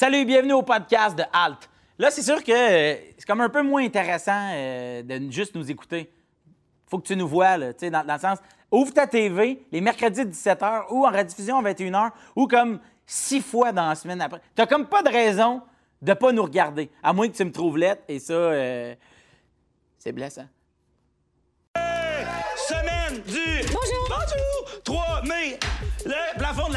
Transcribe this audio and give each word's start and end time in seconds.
Salut, 0.00 0.24
bienvenue 0.24 0.54
au 0.54 0.62
podcast 0.62 1.14
de 1.14 1.24
Halt. 1.30 1.68
Là, 1.98 2.10
c'est 2.10 2.22
sûr 2.22 2.42
que 2.42 2.50
euh, 2.50 2.94
c'est 3.18 3.26
comme 3.26 3.42
un 3.42 3.50
peu 3.50 3.60
moins 3.60 3.84
intéressant 3.84 4.48
euh, 4.54 5.02
de 5.02 5.30
juste 5.30 5.54
nous 5.54 5.70
écouter. 5.70 6.10
Faut 6.86 6.98
que 6.98 7.06
tu 7.06 7.14
nous 7.14 7.28
vois, 7.28 7.58
là, 7.58 7.74
tu 7.74 7.80
sais, 7.80 7.90
dans, 7.90 8.02
dans 8.02 8.14
le 8.14 8.18
sens, 8.18 8.38
ouvre 8.70 8.94
ta 8.94 9.06
TV 9.06 9.62
les 9.70 9.82
mercredis 9.82 10.22
17h 10.22 10.86
ou 10.88 11.06
en 11.06 11.10
rediffusion 11.10 11.58
à 11.58 11.70
21h 11.70 12.12
ou 12.34 12.46
comme 12.46 12.80
six 13.04 13.42
fois 13.42 13.72
dans 13.72 13.90
la 13.90 13.94
semaine 13.94 14.22
après. 14.22 14.40
T'as 14.54 14.64
comme 14.64 14.86
pas 14.86 15.02
de 15.02 15.10
raison 15.10 15.60
de 16.00 16.14
pas 16.14 16.32
nous 16.32 16.44
regarder, 16.44 16.90
à 17.02 17.12
moins 17.12 17.28
que 17.28 17.36
tu 17.36 17.44
me 17.44 17.52
trouves 17.52 17.76
lettre 17.76 18.00
et 18.08 18.20
ça, 18.20 18.32
euh, 18.32 18.94
c'est 19.98 20.12
blessant. 20.12 20.46
Semaine 22.56 23.20
du... 23.26 23.66
Bonjour! 23.66 24.08
Bonjour! 24.08 24.82
3 24.82 25.22
mai, 25.24 25.58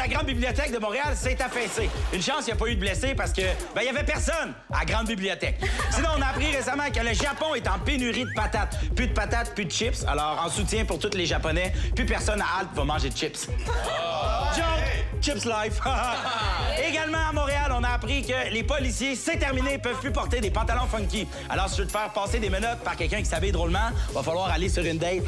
la 0.04 0.08
Grande 0.08 0.26
Bibliothèque 0.26 0.70
de 0.70 0.78
Montréal 0.78 1.16
s'est 1.16 1.40
affaissé. 1.40 1.88
Une 2.12 2.20
chance, 2.20 2.40
il 2.42 2.46
n'y 2.46 2.52
a 2.52 2.56
pas 2.56 2.66
eu 2.66 2.74
de 2.74 2.80
blessés 2.80 3.14
parce 3.14 3.32
que, 3.32 3.40
ben, 3.74 3.80
il 3.80 3.86
y 3.86 3.88
avait 3.88 4.04
personne 4.04 4.52
à 4.70 4.80
la 4.80 4.84
Grande 4.84 5.06
Bibliothèque. 5.06 5.58
Sinon, 5.90 6.08
on 6.18 6.20
a 6.20 6.26
appris 6.26 6.54
récemment 6.54 6.90
que 6.94 7.00
le 7.00 7.14
Japon 7.14 7.54
est 7.54 7.66
en 7.66 7.78
pénurie 7.78 8.24
de 8.24 8.34
patates. 8.36 8.78
Plus 8.94 9.06
de 9.06 9.14
patates, 9.14 9.54
plus 9.54 9.64
de 9.64 9.70
chips. 9.70 10.04
Alors, 10.06 10.42
en 10.44 10.50
soutien 10.50 10.84
pour 10.84 10.98
tous 10.98 11.16
les 11.16 11.24
Japonais, 11.24 11.72
plus 11.96 12.04
personne 12.04 12.42
à 12.42 12.60
Halte 12.60 12.74
va 12.74 12.84
manger 12.84 13.08
de 13.08 13.16
chips. 13.16 13.48
Chips 15.24 15.46
Life. 15.46 15.80
Également 16.86 17.28
à 17.30 17.32
Montréal, 17.32 17.72
on 17.74 17.82
a 17.82 17.88
appris 17.88 18.22
que 18.22 18.52
les 18.52 18.62
policiers, 18.62 19.16
c'est 19.16 19.38
terminé, 19.38 19.78
peuvent 19.78 19.98
plus 19.98 20.12
porter 20.12 20.38
des 20.38 20.50
pantalons 20.50 20.86
funky. 20.86 21.26
Alors, 21.48 21.66
si 21.70 21.76
tu 21.76 21.80
veux 21.80 21.86
te 21.86 21.92
faire 21.92 22.12
passer 22.12 22.38
des 22.38 22.50
menottes 22.50 22.80
par 22.80 22.94
quelqu'un 22.94 23.20
qui 23.20 23.24
s'habille 23.24 23.52
drôlement, 23.52 23.88
va 24.12 24.22
falloir 24.22 24.50
aller 24.50 24.68
sur 24.68 24.84
une 24.84 24.98
date 24.98 25.22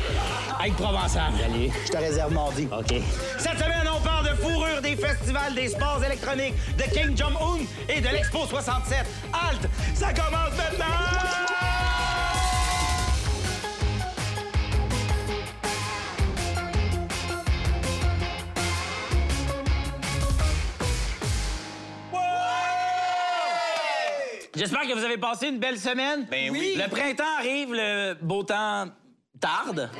avec 0.61 0.77
Provençal. 0.77 1.33
Allez, 1.43 1.73
je 1.87 1.91
te 1.91 1.97
réserve 1.97 2.35
mardi. 2.35 2.69
OK. 2.71 2.95
Cette 3.39 3.59
semaine, 3.59 3.89
on 3.91 4.01
parle 4.03 4.29
de 4.29 4.35
fourrure 4.35 4.83
des 4.83 4.97
festivals 4.97 5.55
des 5.55 5.69
sports 5.69 6.05
électroniques, 6.05 6.55
de 6.77 6.83
King 6.83 7.17
Jong-un 7.17 7.65
et 7.89 8.03
de 8.03 8.09
l'Expo 8.09 8.45
67. 8.47 8.99
Halt! 9.33 9.71
Ça 9.95 10.13
commence 10.13 10.57
maintenant! 10.59 11.46
J'espère 24.57 24.83
que 24.83 24.95
vous 24.95 25.05
avez 25.05 25.19
passé 25.19 25.49
une 25.49 25.59
belle 25.59 25.79
semaine. 25.79 26.27
Ben 26.31 26.51
oui. 26.51 26.77
Le 26.83 26.89
printemps 26.89 27.25
arrive, 27.39 27.73
le 27.75 28.15
beau 28.21 28.43
temps 28.43 28.87
tarde. 29.39 29.91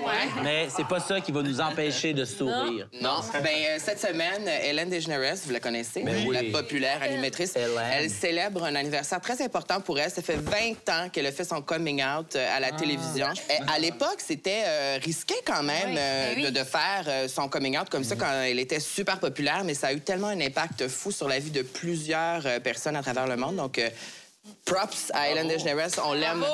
Mais 0.43 0.69
c'est 0.75 0.87
pas 0.89 0.99
ça 0.99 1.21
qui 1.21 1.31
va 1.31 1.43
nous 1.43 1.61
empêcher 1.61 2.15
de 2.15 2.25
sourire. 2.25 2.89
Non. 3.03 3.21
Ben, 3.35 3.45
euh, 3.45 3.77
cette 3.79 4.01
semaine, 4.01 4.49
Hélène 4.65 4.89
DeGeneres, 4.89 5.35
vous 5.45 5.53
la 5.53 5.61
connaissez, 5.61 6.03
Ben 6.03 6.15
la 6.33 6.41
oui. 6.41 6.51
populaire 6.53 7.03
animatrice, 7.03 7.55
Hélène. 7.55 7.69
elle 7.93 8.09
célèbre 8.09 8.65
un 8.65 8.75
anniversaire 8.75 9.21
très 9.21 9.43
important 9.45 9.83
pour 9.83 9.99
elle. 9.99 10.11
Ça 10.11 10.23
fait 10.23 10.39
20 10.39 10.89
ans 10.89 11.09
qu'elle 11.11 11.27
a 11.27 11.33
fait 11.33 11.45
son 11.45 11.61
coming 11.61 12.03
out 12.03 12.35
euh, 12.35 12.57
à 12.57 12.61
la 12.61 12.73
télévision. 12.73 13.27
Et 13.51 13.71
à 13.71 13.79
l'époque, 13.79 14.21
c'était 14.21 14.63
euh, 14.65 14.99
risqué 15.05 15.35
quand 15.45 15.63
même 15.63 15.95
euh, 15.99 16.47
de, 16.47 16.59
de 16.59 16.65
faire 16.65 17.05
euh, 17.07 17.29
son 17.29 17.47
coming 17.51 17.77
out 17.79 17.91
comme 17.91 18.05
ça 18.05 18.17
quand 18.17 18.33
elle 18.43 18.59
était 18.59 18.81
super 18.81 19.21
populaire, 19.21 19.65
mais 19.65 19.75
ça 19.75 19.89
a 19.89 19.93
eu 19.93 20.01
tellement 20.01 20.29
un 20.29 20.41
impact 20.41 20.89
fou 20.89 21.11
sur 21.13 21.29
la 21.29 21.39
vie 21.41 21.51
de 21.51 21.61
plusieurs 21.61 22.47
euh, 22.47 22.59
personnes 22.59 22.97
à 22.97 23.03
travers 23.03 23.27
le 23.27 23.37
monde. 23.37 23.57
Donc, 23.57 23.79
euh, 23.79 23.91
props 24.65 25.11
à 25.15 25.29
Hélène 25.29 25.49
DeGeneres. 25.49 25.89
On 26.05 26.13
l'aime. 26.13 26.45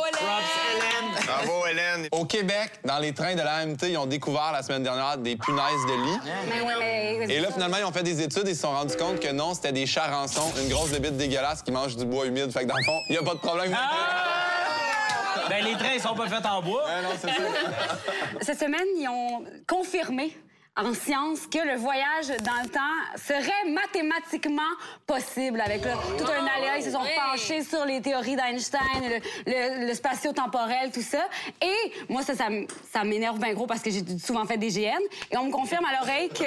Bravo, 1.26 1.66
Hélène. 1.66 2.08
Au 2.12 2.24
Québec, 2.24 2.72
dans 2.84 2.98
les 2.98 3.12
trains 3.12 3.34
de 3.34 3.42
l'AMT, 3.42 3.88
ils 3.88 3.96
ont 3.96 4.06
découvert 4.06 4.52
la 4.52 4.62
semaine 4.62 4.82
dernière 4.82 5.18
des 5.18 5.36
punaises 5.36 5.86
de 5.88 7.26
lit. 7.26 7.32
Et 7.32 7.40
là, 7.40 7.50
finalement, 7.52 7.78
ils 7.78 7.84
ont 7.84 7.92
fait 7.92 8.02
des 8.02 8.20
études 8.22 8.46
et 8.46 8.50
ils 8.50 8.56
se 8.56 8.62
sont 8.62 8.72
rendus 8.72 8.96
compte 8.96 9.20
que 9.20 9.32
non, 9.32 9.54
c'était 9.54 9.72
des 9.72 9.86
charançons, 9.86 10.52
une 10.62 10.68
grosse 10.68 10.90
bébite 10.90 11.16
dégueulasse 11.16 11.62
qui 11.62 11.72
mange 11.72 11.96
du 11.96 12.04
bois 12.04 12.26
humide. 12.26 12.50
Fait 12.52 12.60
que 12.60 12.68
dans 12.68 12.76
le 12.76 12.84
fond, 12.84 12.98
il 13.08 13.12
n'y 13.12 13.18
a 13.18 13.22
pas 13.22 13.34
de 13.34 13.40
problème. 13.40 13.76
Ben, 15.48 15.64
les 15.64 15.72
trains, 15.72 15.94
ils 15.94 16.00
sont 16.00 16.14
pas 16.14 16.28
faits 16.28 16.46
en 16.46 16.62
bois. 16.62 16.84
Ah 16.86 17.02
non, 17.02 17.10
ça. 17.20 17.28
Cette 18.40 18.58
semaine, 18.60 18.86
ils 18.96 19.08
ont 19.08 19.44
confirmé 19.68 20.36
en 20.74 20.94
sciences 20.94 21.46
que 21.46 21.58
le 21.58 21.76
voyage 21.76 22.28
dans 22.44 22.62
le 22.62 22.68
temps 22.70 22.80
serait 23.16 23.70
mathématiquement 23.70 24.62
possible 25.06 25.60
avec 25.60 25.84
là, 25.84 25.92
tout 26.16 26.24
un 26.24 26.46
aléa. 26.46 26.78
Ils 26.78 26.84
se 26.84 26.90
sont 26.92 27.02
penchés 27.14 27.62
sur 27.62 27.84
les 27.84 28.00
théories 28.00 28.36
d'Einstein, 28.36 28.80
le, 29.02 29.18
le- 29.46 29.86
le 29.86 29.94
spatio-temporel, 29.94 30.90
tout 30.90 31.02
ça. 31.02 31.28
Et 31.60 31.92
moi, 32.08 32.22
ça, 32.22 32.32
ça 32.34 33.04
m'énerve 33.04 33.38
bien 33.38 33.52
gros 33.52 33.66
parce 33.66 33.82
que 33.82 33.90
j'ai 33.90 34.02
souvent 34.18 34.46
fait 34.46 34.56
des 34.56 34.68
GN. 34.70 34.98
Et 35.30 35.36
on 35.36 35.44
me 35.44 35.52
confirme 35.52 35.84
à 35.84 35.98
l'oreille 36.00 36.30
que 36.30 36.44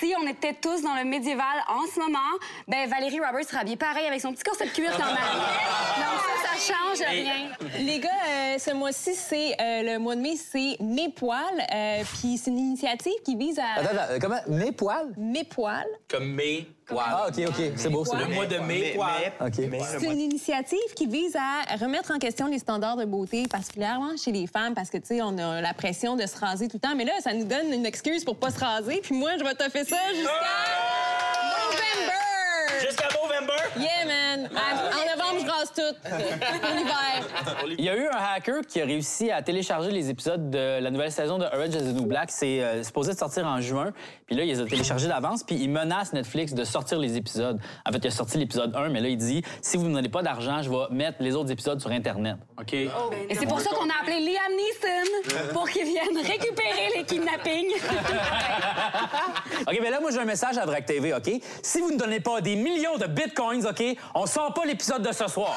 si 0.00 0.12
on 0.20 0.26
était 0.26 0.54
tous 0.54 0.82
dans 0.82 0.94
le 0.94 1.04
médiéval 1.04 1.44
en 1.68 1.84
ce 1.94 2.00
moment, 2.00 2.18
ben 2.66 2.88
Valérie 2.88 3.20
Roberts 3.20 3.44
serait 3.48 3.60
habillée 3.60 3.76
pareil 3.76 4.06
avec 4.06 4.20
son 4.20 4.32
petit 4.32 4.42
corset 4.42 4.66
de 4.66 4.70
cuir 4.70 4.90
quand 4.96 5.04
même. 5.06 5.14
Donc 5.14 6.20
ça, 6.26 6.48
ça 6.58 6.72
change 6.74 7.08
rien. 7.08 7.50
Les 7.78 8.00
gars, 8.00 8.08
euh, 8.28 8.58
ce 8.58 8.72
mois-ci, 8.72 9.14
c'est 9.14 9.54
euh, 9.60 9.82
le 9.92 9.98
mois 9.98 10.16
de 10.16 10.20
mai, 10.22 10.34
c'est 10.36 10.76
Mes 10.80 11.08
poils. 11.10 11.38
euh, 11.72 12.02
Puis 12.18 12.38
c'est 12.38 12.50
une 12.50 12.58
initiative 12.58 13.12
qui 13.24 13.36
vise 13.36 13.43
à. 13.58 13.80
Attends, 13.80 13.96
attends, 13.96 14.18
comment? 14.20 14.40
Mes 14.48 14.72
poils? 14.72 15.12
Mes 15.16 15.44
poils. 15.44 15.86
Comme 16.08 16.32
mai, 16.32 16.66
poil. 16.86 17.04
Ah, 17.06 17.26
OK, 17.28 17.44
OK. 17.48 17.72
C'est 17.76 17.88
beau, 17.88 18.04
c'est 18.04 18.16
Le 18.16 18.26
mois 18.34 18.46
de 18.46 18.58
mai, 18.58 18.92
poil. 18.94 19.32
OK. 19.40 19.54
C'est 19.98 20.06
une 20.06 20.20
initiative 20.20 20.78
qui 20.96 21.06
vise 21.06 21.36
à 21.36 21.76
remettre 21.76 22.12
en 22.12 22.18
question 22.18 22.46
les 22.46 22.58
standards 22.58 22.96
de 22.96 23.04
beauté, 23.04 23.44
particulièrement 23.48 24.16
chez 24.16 24.32
les 24.32 24.46
femmes, 24.46 24.74
parce 24.74 24.90
que, 24.90 24.98
tu 24.98 25.06
sais, 25.06 25.22
on 25.22 25.36
a 25.38 25.60
la 25.60 25.74
pression 25.74 26.16
de 26.16 26.26
se 26.26 26.38
raser 26.38 26.68
tout 26.68 26.76
le 26.76 26.88
temps. 26.88 26.94
Mais 26.96 27.04
là, 27.04 27.12
ça 27.20 27.32
nous 27.32 27.44
donne 27.44 27.72
une 27.72 27.86
excuse 27.86 28.24
pour 28.24 28.36
pas 28.36 28.50
se 28.50 28.58
raser. 28.58 29.00
Puis 29.02 29.14
moi, 29.14 29.30
je 29.38 29.44
vais 29.44 29.54
te 29.54 29.68
faire 29.70 29.86
ça 29.86 29.96
jusqu'à 30.14 30.30
November! 31.42 32.12
Jusqu'à 32.80 33.04
November. 33.04 33.13
Yeah, 33.76 34.06
man! 34.06 34.48
En 34.54 35.16
novembre, 35.16 35.46
je 35.46 35.50
rase 35.50 35.72
tout. 35.74 36.10
L'hiver. 36.76 37.66
Il 37.78 37.84
y 37.84 37.88
a 37.88 37.96
eu 37.96 38.06
un 38.06 38.34
hacker 38.34 38.62
qui 38.66 38.80
a 38.80 38.84
réussi 38.84 39.30
à 39.30 39.42
télécharger 39.42 39.90
les 39.90 40.10
épisodes 40.10 40.50
de 40.50 40.80
la 40.80 40.90
nouvelle 40.90 41.12
saison 41.12 41.38
de 41.38 41.44
Orange 41.44 41.74
is 41.74 41.78
the 41.78 41.94
New 41.94 42.06
Black. 42.06 42.30
C'est 42.30 42.62
euh, 42.62 42.82
supposé 42.82 43.12
de 43.12 43.18
sortir 43.18 43.46
en 43.46 43.60
juin. 43.60 43.92
Puis 44.26 44.36
là, 44.36 44.44
il 44.44 44.48
les 44.48 44.60
a 44.60 44.64
téléchargés 44.64 45.08
d'avance. 45.08 45.42
Puis 45.42 45.56
il 45.56 45.70
menace 45.70 46.12
Netflix 46.12 46.52
de 46.52 46.64
sortir 46.64 46.98
les 46.98 47.16
épisodes. 47.16 47.60
En 47.86 47.92
fait, 47.92 47.98
il 47.98 48.06
a 48.06 48.10
sorti 48.10 48.38
l'épisode 48.38 48.74
1, 48.74 48.88
mais 48.90 49.00
là, 49.00 49.08
il 49.08 49.16
dit 49.16 49.42
si 49.60 49.76
vous 49.76 49.84
ne 49.84 49.88
me 49.90 49.94
donnez 49.94 50.08
pas 50.08 50.22
d'argent, 50.22 50.62
je 50.62 50.70
vais 50.70 50.76
mettre 50.90 51.18
les 51.20 51.34
autres 51.34 51.50
épisodes 51.50 51.80
sur 51.80 51.90
Internet. 51.90 52.36
OK. 52.58 52.72
Et 52.74 52.88
c'est 53.34 53.46
pour 53.46 53.60
ça 53.60 53.70
qu'on 53.70 53.88
a 53.88 54.02
appelé 54.02 54.20
Liam 54.20 54.52
Neeson 54.56 55.52
pour 55.52 55.68
qu'il 55.68 55.84
vienne 55.84 56.16
récupérer 56.16 56.90
les 56.96 57.04
kidnappings. 57.04 57.74
OK, 59.66 59.78
mais 59.80 59.90
là, 59.90 60.00
moi, 60.00 60.10
j'ai 60.10 60.18
un 60.18 60.24
message 60.24 60.58
à 60.58 60.66
Vrac 60.66 60.84
TV, 60.84 61.14
OK? 61.14 61.30
Si 61.62 61.80
vous 61.80 61.92
ne 61.92 61.98
donnez 61.98 62.20
pas 62.20 62.40
des 62.40 62.56
millions 62.56 62.96
de 62.96 63.06
bitcoins, 63.06 63.53
OK, 63.62 63.82
on 64.14 64.26
sort 64.26 64.52
pas 64.54 64.64
l'épisode 64.64 65.02
de 65.02 65.12
ce 65.12 65.26
soir. 65.28 65.56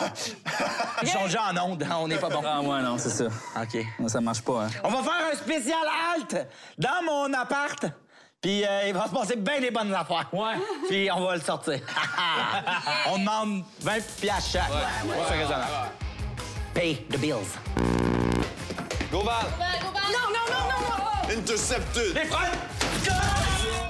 Ils 1.01 1.07
sont 1.07 1.23
déjà 1.25 1.43
en 1.51 1.71
onde, 1.71 1.83
hein, 1.83 1.97
on 1.99 2.07
n'est 2.07 2.17
pas 2.17 2.29
bon. 2.29 2.41
Ah, 2.45 2.61
ouais, 2.61 2.81
non, 2.81 2.97
c'est 2.97 3.09
ça. 3.09 3.25
OK. 3.25 3.85
Non, 3.99 4.07
ça 4.07 4.21
marche 4.21 4.41
pas, 4.41 4.63
hein. 4.63 4.69
On 4.83 4.89
va 4.89 5.03
faire 5.03 5.31
un 5.31 5.35
spécial 5.35 5.79
halt 6.11 6.47
dans 6.77 7.03
mon 7.05 7.33
appart. 7.33 7.85
Puis 8.41 8.63
euh, 8.63 8.87
il 8.87 8.93
va 8.93 9.07
se 9.07 9.11
passer 9.11 9.35
bien 9.35 9.59
des 9.59 9.71
bonnes 9.71 9.93
affaires. 9.93 10.29
Ouais. 10.31 10.53
Puis 10.87 11.09
on 11.11 11.21
va 11.21 11.35
le 11.35 11.41
sortir. 11.41 11.79
on 13.07 13.17
demande 13.17 13.63
20 13.81 13.93
piastres 14.21 14.51
chaque. 14.51 14.69
Ouais. 14.69 15.97
Pay 16.73 17.05
the 17.09 17.17
bills. 17.17 17.57
Go 19.11 19.21
Val! 19.23 19.45
Non, 20.11 20.29
non, 20.29 20.45
non, 20.51 20.67
non! 20.69 21.39
Intercepted! 21.39 22.13
Les 22.13 22.25
frères! 22.25 23.36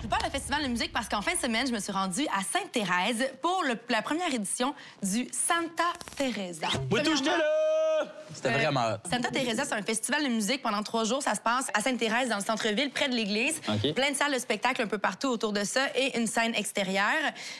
Parle 0.07 0.23
de 0.25 0.29
festival 0.29 0.63
de 0.63 0.67
musique 0.67 0.91
parce 0.93 1.07
qu'en 1.09 1.21
fin 1.21 1.33
de 1.33 1.39
semaine, 1.39 1.67
je 1.67 1.71
me 1.71 1.79
suis 1.79 1.91
rendue 1.91 2.25
à 2.27 2.41
Sainte-Thérèse 2.43 3.29
pour 3.41 3.63
le- 3.63 3.77
la 3.89 4.01
première 4.01 4.33
édition 4.33 4.73
du 5.03 5.27
Santa 5.31 5.83
Teresa. 6.15 6.67
Moi, 6.89 7.01
tout 7.01 7.11
Premièrement, 7.13 7.37
là! 7.37 8.05
C'était 8.33 8.49
euh, 8.49 8.51
vraiment 8.51 8.81
hot. 8.81 9.09
Santa 9.09 9.29
Teresa, 9.31 9.65
c'est 9.65 9.73
un 9.73 9.81
festival 9.81 10.23
de 10.23 10.27
musique 10.29 10.61
pendant 10.61 10.83
trois 10.83 11.03
jours. 11.05 11.23
Ça 11.23 11.33
se 11.33 11.39
passe 11.39 11.67
à 11.73 11.81
Sainte-Thérèse, 11.81 12.29
dans 12.29 12.37
le 12.37 12.43
centre-ville, 12.43 12.91
près 12.91 13.09
de 13.09 13.15
l'église. 13.15 13.59
Plein 13.95 14.11
de 14.11 14.15
salles 14.15 14.33
de 14.33 14.37
spectacle 14.39 14.81
un 14.83 14.87
peu 14.87 14.99
partout 14.99 15.27
autour 15.29 15.51
de 15.53 15.63
ça 15.63 15.81
et 15.95 16.15
une 16.19 16.27
scène 16.27 16.53
extérieure. 16.53 17.05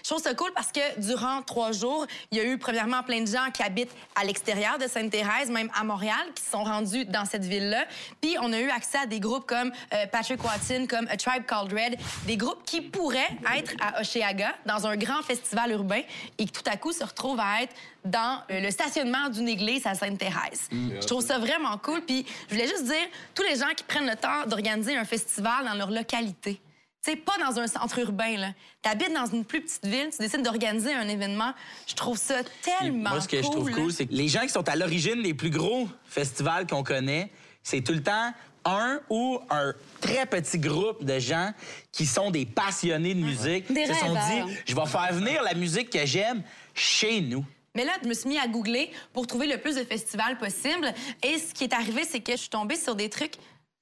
Je 0.03 0.09
trouve 0.09 0.21
ça 0.21 0.35
cool 0.35 0.51
parce 0.53 0.71
que 0.71 0.99
durant 0.99 1.41
trois 1.41 1.71
jours, 1.71 2.05
il 2.31 2.37
y 2.37 2.41
a 2.41 2.43
eu 2.43 2.57
premièrement 2.59 3.01
plein 3.01 3.21
de 3.21 3.27
gens 3.27 3.49
qui 3.51 3.63
habitent 3.63 3.95
à 4.15 4.23
l'extérieur 4.25 4.77
de 4.77 4.87
Sainte-Thérèse, 4.87 5.49
même 5.49 5.71
à 5.73 5.83
Montréal, 5.83 6.13
qui 6.35 6.43
sont 6.43 6.63
rendus 6.63 7.05
dans 7.05 7.25
cette 7.25 7.45
ville-là. 7.45 7.85
Puis 8.21 8.35
on 8.39 8.53
a 8.53 8.59
eu 8.59 8.69
accès 8.69 8.99
à 8.99 9.05
des 9.07 9.19
groupes 9.19 9.47
comme 9.47 9.71
euh, 9.93 10.05
Patrick 10.11 10.43
Watson, 10.43 10.85
comme 10.87 11.07
A 11.07 11.17
Tribe 11.17 11.45
Called 11.47 11.73
Red, 11.73 11.97
des 12.27 12.36
groupes 12.37 12.63
qui 12.65 12.81
pourraient 12.81 13.37
être 13.57 13.73
à 13.81 13.99
Oshéaga, 14.01 14.53
dans 14.65 14.87
un 14.87 14.95
grand 14.95 15.21
festival 15.21 15.71
urbain, 15.71 16.01
et 16.37 16.45
qui 16.45 16.51
tout 16.51 16.69
à 16.71 16.77
coup 16.77 16.93
se 16.93 17.03
retrouvent 17.03 17.39
à 17.39 17.63
être 17.63 17.75
dans 18.05 18.41
euh, 18.51 18.61
le 18.61 18.71
stationnement 18.71 19.29
d'une 19.29 19.47
église 19.49 19.85
à 19.85 19.95
Sainte-Thérèse. 19.95 20.69
Je 20.71 21.05
trouve 21.05 21.25
ça 21.25 21.39
vraiment 21.39 21.77
cool. 21.77 22.01
Puis 22.01 22.25
je 22.49 22.55
voulais 22.55 22.67
juste 22.67 22.85
dire, 22.85 23.07
tous 23.35 23.43
les 23.43 23.55
gens 23.57 23.73
qui 23.75 23.83
prennent 23.83 24.09
le 24.09 24.15
temps 24.15 24.45
d'organiser 24.47 24.95
un 24.95 25.05
festival 25.05 25.65
dans 25.65 25.73
leur 25.73 25.91
localité, 25.91 26.61
tu 27.03 27.11
sais, 27.11 27.17
pas 27.17 27.33
dans 27.39 27.59
un 27.59 27.67
centre 27.67 27.99
urbain, 27.99 28.37
là. 28.37 28.49
T'habites 28.81 29.13
dans 29.13 29.25
une 29.25 29.45
plus 29.45 29.61
petite 29.61 29.85
ville, 29.85 30.09
tu 30.11 30.17
décides 30.19 30.41
d'organiser 30.43 30.93
un 30.93 31.07
événement. 31.07 31.53
Je 31.85 31.95
trouve 31.95 32.17
ça 32.17 32.35
tellement 32.61 33.11
Moi, 33.11 33.21
ce 33.21 33.27
que 33.27 33.37
je 33.37 33.43
trouve 33.43 33.69
là. 33.69 33.75
cool, 33.75 33.91
c'est 33.91 34.07
que 34.07 34.13
les 34.13 34.27
gens 34.27 34.41
qui 34.41 34.49
sont 34.49 34.67
à 34.67 34.75
l'origine 34.75 35.21
des 35.21 35.33
plus 35.33 35.49
gros 35.49 35.87
festivals 36.05 36.67
qu'on 36.67 36.83
connaît, 36.83 37.31
c'est 37.63 37.81
tout 37.81 37.93
le 37.93 38.01
temps 38.01 38.33
un 38.67 38.99
ou 39.09 39.39
un 39.49 39.73
très 40.01 40.25
petit 40.25 40.59
groupe 40.59 41.03
de 41.03 41.17
gens 41.19 41.53
qui 41.91 42.05
sont 42.05 42.29
des 42.29 42.45
passionnés 42.45 43.15
de 43.15 43.21
musique. 43.21 43.71
Des 43.71 43.81
Ils 43.81 43.87
se 43.87 43.93
sont 43.93 44.13
dit, 44.13 44.57
je 44.65 44.75
vais 44.75 44.85
faire 44.85 45.13
venir 45.13 45.41
la 45.41 45.53
musique 45.53 45.89
que 45.89 46.05
j'aime 46.05 46.43
chez 46.73 47.21
nous. 47.21 47.45
Mais 47.73 47.85
là, 47.85 47.93
je 48.03 48.07
me 48.07 48.13
suis 48.13 48.27
mis 48.27 48.39
à 48.39 48.47
googler 48.47 48.91
pour 49.13 49.27
trouver 49.27 49.47
le 49.47 49.57
plus 49.57 49.75
de 49.75 49.83
festivals 49.83 50.37
possible. 50.37 50.93
Et 51.23 51.37
ce 51.37 51.53
qui 51.53 51.63
est 51.63 51.73
arrivé, 51.73 52.03
c'est 52.03 52.19
que 52.19 52.33
je 52.33 52.37
suis 52.37 52.49
tombée 52.49 52.75
sur 52.75 52.95
des 52.95 53.09
trucs 53.09 53.35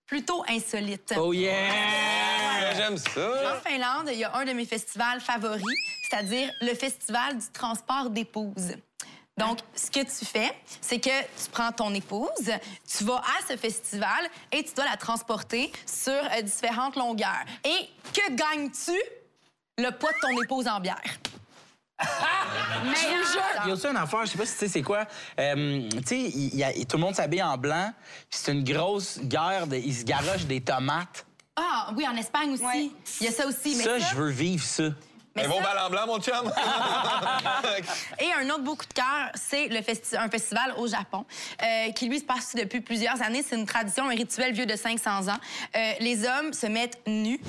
plutôt 0.05 0.43
insolites. 0.47 1.13
Oh 1.17 1.33
yeah! 1.33 2.73
J'aime 2.75 2.97
ça. 2.97 3.55
En 3.55 3.69
Finlande, 3.69 4.09
il 4.11 4.19
y 4.19 4.23
a 4.23 4.35
un 4.35 4.45
de 4.45 4.51
mes 4.51 4.65
festivals 4.65 5.21
favoris, 5.21 5.63
c'est-à-dire 6.09 6.51
le 6.61 6.73
festival 6.73 7.37
du 7.37 7.45
transport 7.53 8.09
d'épouses. 8.09 8.73
Donc, 9.37 9.59
ce 9.75 9.91
que 9.91 9.99
tu 9.99 10.25
fais, 10.25 10.51
c'est 10.79 10.99
que 10.99 11.09
tu 11.09 11.49
prends 11.51 11.71
ton 11.71 11.93
épouse, 11.93 12.29
tu 12.87 13.03
vas 13.03 13.17
à 13.17 13.45
ce 13.51 13.57
festival 13.57 14.29
et 14.51 14.63
tu 14.63 14.73
dois 14.73 14.85
la 14.85 14.95
transporter 14.95 15.71
sur 15.85 16.13
euh, 16.13 16.41
différentes 16.41 16.95
longueurs. 16.95 17.43
Et 17.65 17.89
que 18.13 18.31
gagnes-tu? 18.33 18.97
Le 19.77 19.89
poids 19.91 20.11
de 20.13 20.19
ton 20.21 20.41
épouse 20.41 20.67
en 20.69 20.79
bière. 20.79 21.01
Il 23.63 23.67
y 23.67 23.71
a 23.71 23.73
aussi 23.73 23.87
une 23.87 23.97
affaire, 23.97 24.25
je 24.25 24.31
sais 24.31 24.37
pas 24.37 24.45
si 24.45 24.53
tu 24.53 24.59
sais 24.59 24.67
c'est 24.69 24.81
quoi. 24.81 25.05
Euh, 25.39 25.89
tu 25.89 26.07
sais, 26.07 26.19
il 26.19 26.55
y 26.55 26.63
a- 26.63 26.71
tout 26.85 26.95
le 26.97 27.03
monde 27.03 27.15
s'habille 27.15 27.43
en 27.43 27.57
blanc. 27.57 27.91
puis 28.29 28.39
C'est 28.39 28.51
une 28.53 28.63
grosse 28.63 29.19
guerre. 29.19 29.67
De, 29.67 29.75
ils 29.77 29.93
se 29.95 30.03
garochent 30.03 30.45
des 30.45 30.61
tomates. 30.61 31.25
Ah, 31.57 31.91
oui, 31.95 32.05
en 32.07 32.15
Espagne 32.15 32.51
aussi. 32.51 32.91
Il 33.21 33.25
y 33.25 33.29
a 33.29 33.31
ça 33.31 33.47
aussi. 33.47 33.75
Mais 33.77 33.83
ça, 33.83 33.99
ça, 33.99 34.07
je 34.11 34.15
veux 34.15 34.29
vivre 34.29 34.63
ça. 34.63 34.83
Mais 35.35 35.47
bon, 35.47 35.57
ça- 35.57 35.63
bal 35.63 35.79
en 35.85 35.89
blanc, 35.89 36.07
mon 36.07 36.19
chum. 36.19 36.51
Et 38.19 38.31
un 38.33 38.49
autre 38.49 38.63
beau 38.63 38.75
coup 38.75 38.85
de 38.85 38.93
cœur, 38.93 39.29
c'est 39.35 39.67
le 39.67 39.79
festi- 39.81 40.17
un 40.17 40.29
festival 40.29 40.73
au 40.77 40.87
Japon, 40.87 41.25
euh, 41.61 41.91
qui 41.91 42.07
lui 42.07 42.19
se 42.19 42.23
passe 42.25 42.55
depuis 42.55 42.81
plusieurs 42.81 43.21
années. 43.21 43.43
C'est 43.47 43.55
une 43.55 43.65
tradition, 43.65 44.05
un 44.05 44.15
rituel 44.15 44.53
vieux 44.53 44.65
de 44.65 44.75
500 44.75 45.27
ans. 45.27 45.37
Euh, 45.75 45.91
les 45.99 46.25
hommes 46.25 46.53
se 46.53 46.67
mettent 46.67 46.99
nus 47.07 47.39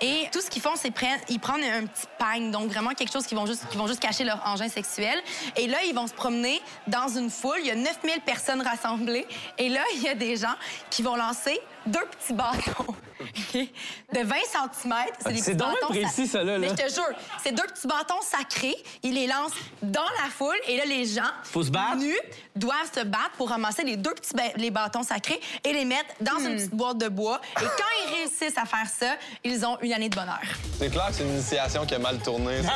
et 0.00 0.28
tout 0.32 0.40
ce 0.40 0.50
qu'ils 0.50 0.62
font, 0.62 0.74
c'est 0.76 0.90
prennent, 0.90 1.20
ils 1.28 1.38
prennent 1.40 1.62
un 1.64 1.86
petit 1.86 2.06
pagne, 2.18 2.50
donc 2.50 2.70
vraiment 2.70 2.90
quelque 2.90 3.12
chose 3.12 3.26
qui 3.26 3.34
vont 3.34 3.46
juste, 3.46 3.68
qui 3.68 3.76
vont 3.76 3.86
juste 3.86 4.00
cacher 4.00 4.24
leur 4.24 4.40
engin 4.46 4.68
sexuel. 4.68 5.20
Et 5.56 5.66
là, 5.66 5.78
ils 5.86 5.94
vont 5.94 6.06
se 6.06 6.14
promener 6.14 6.60
dans 6.86 7.08
une 7.08 7.30
foule. 7.30 7.56
Il 7.60 7.66
y 7.66 7.70
a 7.70 7.74
9000 7.74 8.20
personnes 8.24 8.62
rassemblées. 8.62 9.26
Et 9.58 9.68
là, 9.68 9.82
il 9.96 10.02
y 10.02 10.08
a 10.08 10.14
des 10.14 10.36
gens 10.36 10.54
qui 10.90 11.02
vont 11.02 11.16
lancer 11.16 11.60
deux 11.86 12.04
petits 12.20 12.32
bâtons 12.32 12.94
de 13.54 14.20
20 14.20 14.34
cm. 14.50 14.94
Ah, 15.24 15.30
c'est 15.36 15.54
donc 15.54 15.74
bien 15.90 16.02
précis, 16.02 16.26
ça, 16.26 16.42
là, 16.42 16.58
Mais 16.58 16.68
je 16.68 16.74
te 16.74 16.92
jure, 16.92 17.08
c'est 17.42 17.52
deux 17.52 17.62
petits 17.64 17.86
bâtons 17.86 18.20
sacrés. 18.22 18.74
Ils 19.02 19.14
les 19.14 19.26
lancent 19.26 19.52
dans 19.82 20.00
la 20.22 20.28
foule 20.30 20.56
et 20.66 20.76
là, 20.76 20.84
les 20.84 21.04
gens 21.06 21.22
Faut 21.44 21.62
se 21.62 21.70
battre? 21.70 21.96
nus 21.96 22.18
doivent 22.56 22.90
se 22.94 23.04
battre 23.04 23.30
pour 23.36 23.48
ramasser 23.50 23.82
les 23.84 23.96
deux 23.96 24.12
petits 24.14 24.32
les 24.56 24.70
bâtons 24.70 25.02
sacrés 25.02 25.40
et 25.64 25.72
les 25.72 25.84
mettre 25.84 26.10
dans 26.20 26.32
Hmm. 26.40 26.46
une 26.46 26.56
petite 26.56 26.74
boîte 26.74 26.98
de 26.98 27.08
bois. 27.08 27.40
Et 27.60 27.64
quand 27.64 27.84
ils 28.06 28.14
réussissent 28.16 28.58
à 28.58 28.64
faire 28.64 28.86
ça, 28.88 29.14
ils 29.44 29.64
ont 29.64 29.78
une 29.82 29.92
année 29.92 30.08
de 30.08 30.16
bonheur. 30.16 30.40
C'est 30.78 30.90
clair 30.90 31.06
que 31.08 31.14
c'est 31.14 31.22
une 31.24 31.30
initiation 31.34 31.86
qui 31.86 31.94
a 31.94 31.98
mal 31.98 32.18
tourné. 32.20 32.60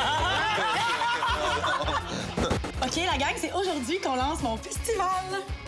OK, 2.97 3.03
la 3.05 3.17
gang, 3.17 3.35
c'est 3.37 3.53
aujourd'hui 3.53 3.99
qu'on 3.99 4.15
lance 4.15 4.41
mon 4.41 4.57
festival. 4.57 5.07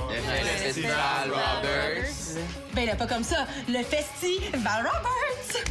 Le 0.09 0.15
festival 0.15 1.29
Roberts. 1.29 2.39
Ben 2.73 2.85
là, 2.87 2.95
pas 2.95 3.05
comme 3.05 3.23
ça. 3.23 3.45
Le 3.67 3.83
festival 3.83 4.87
Roberts. 4.87 5.63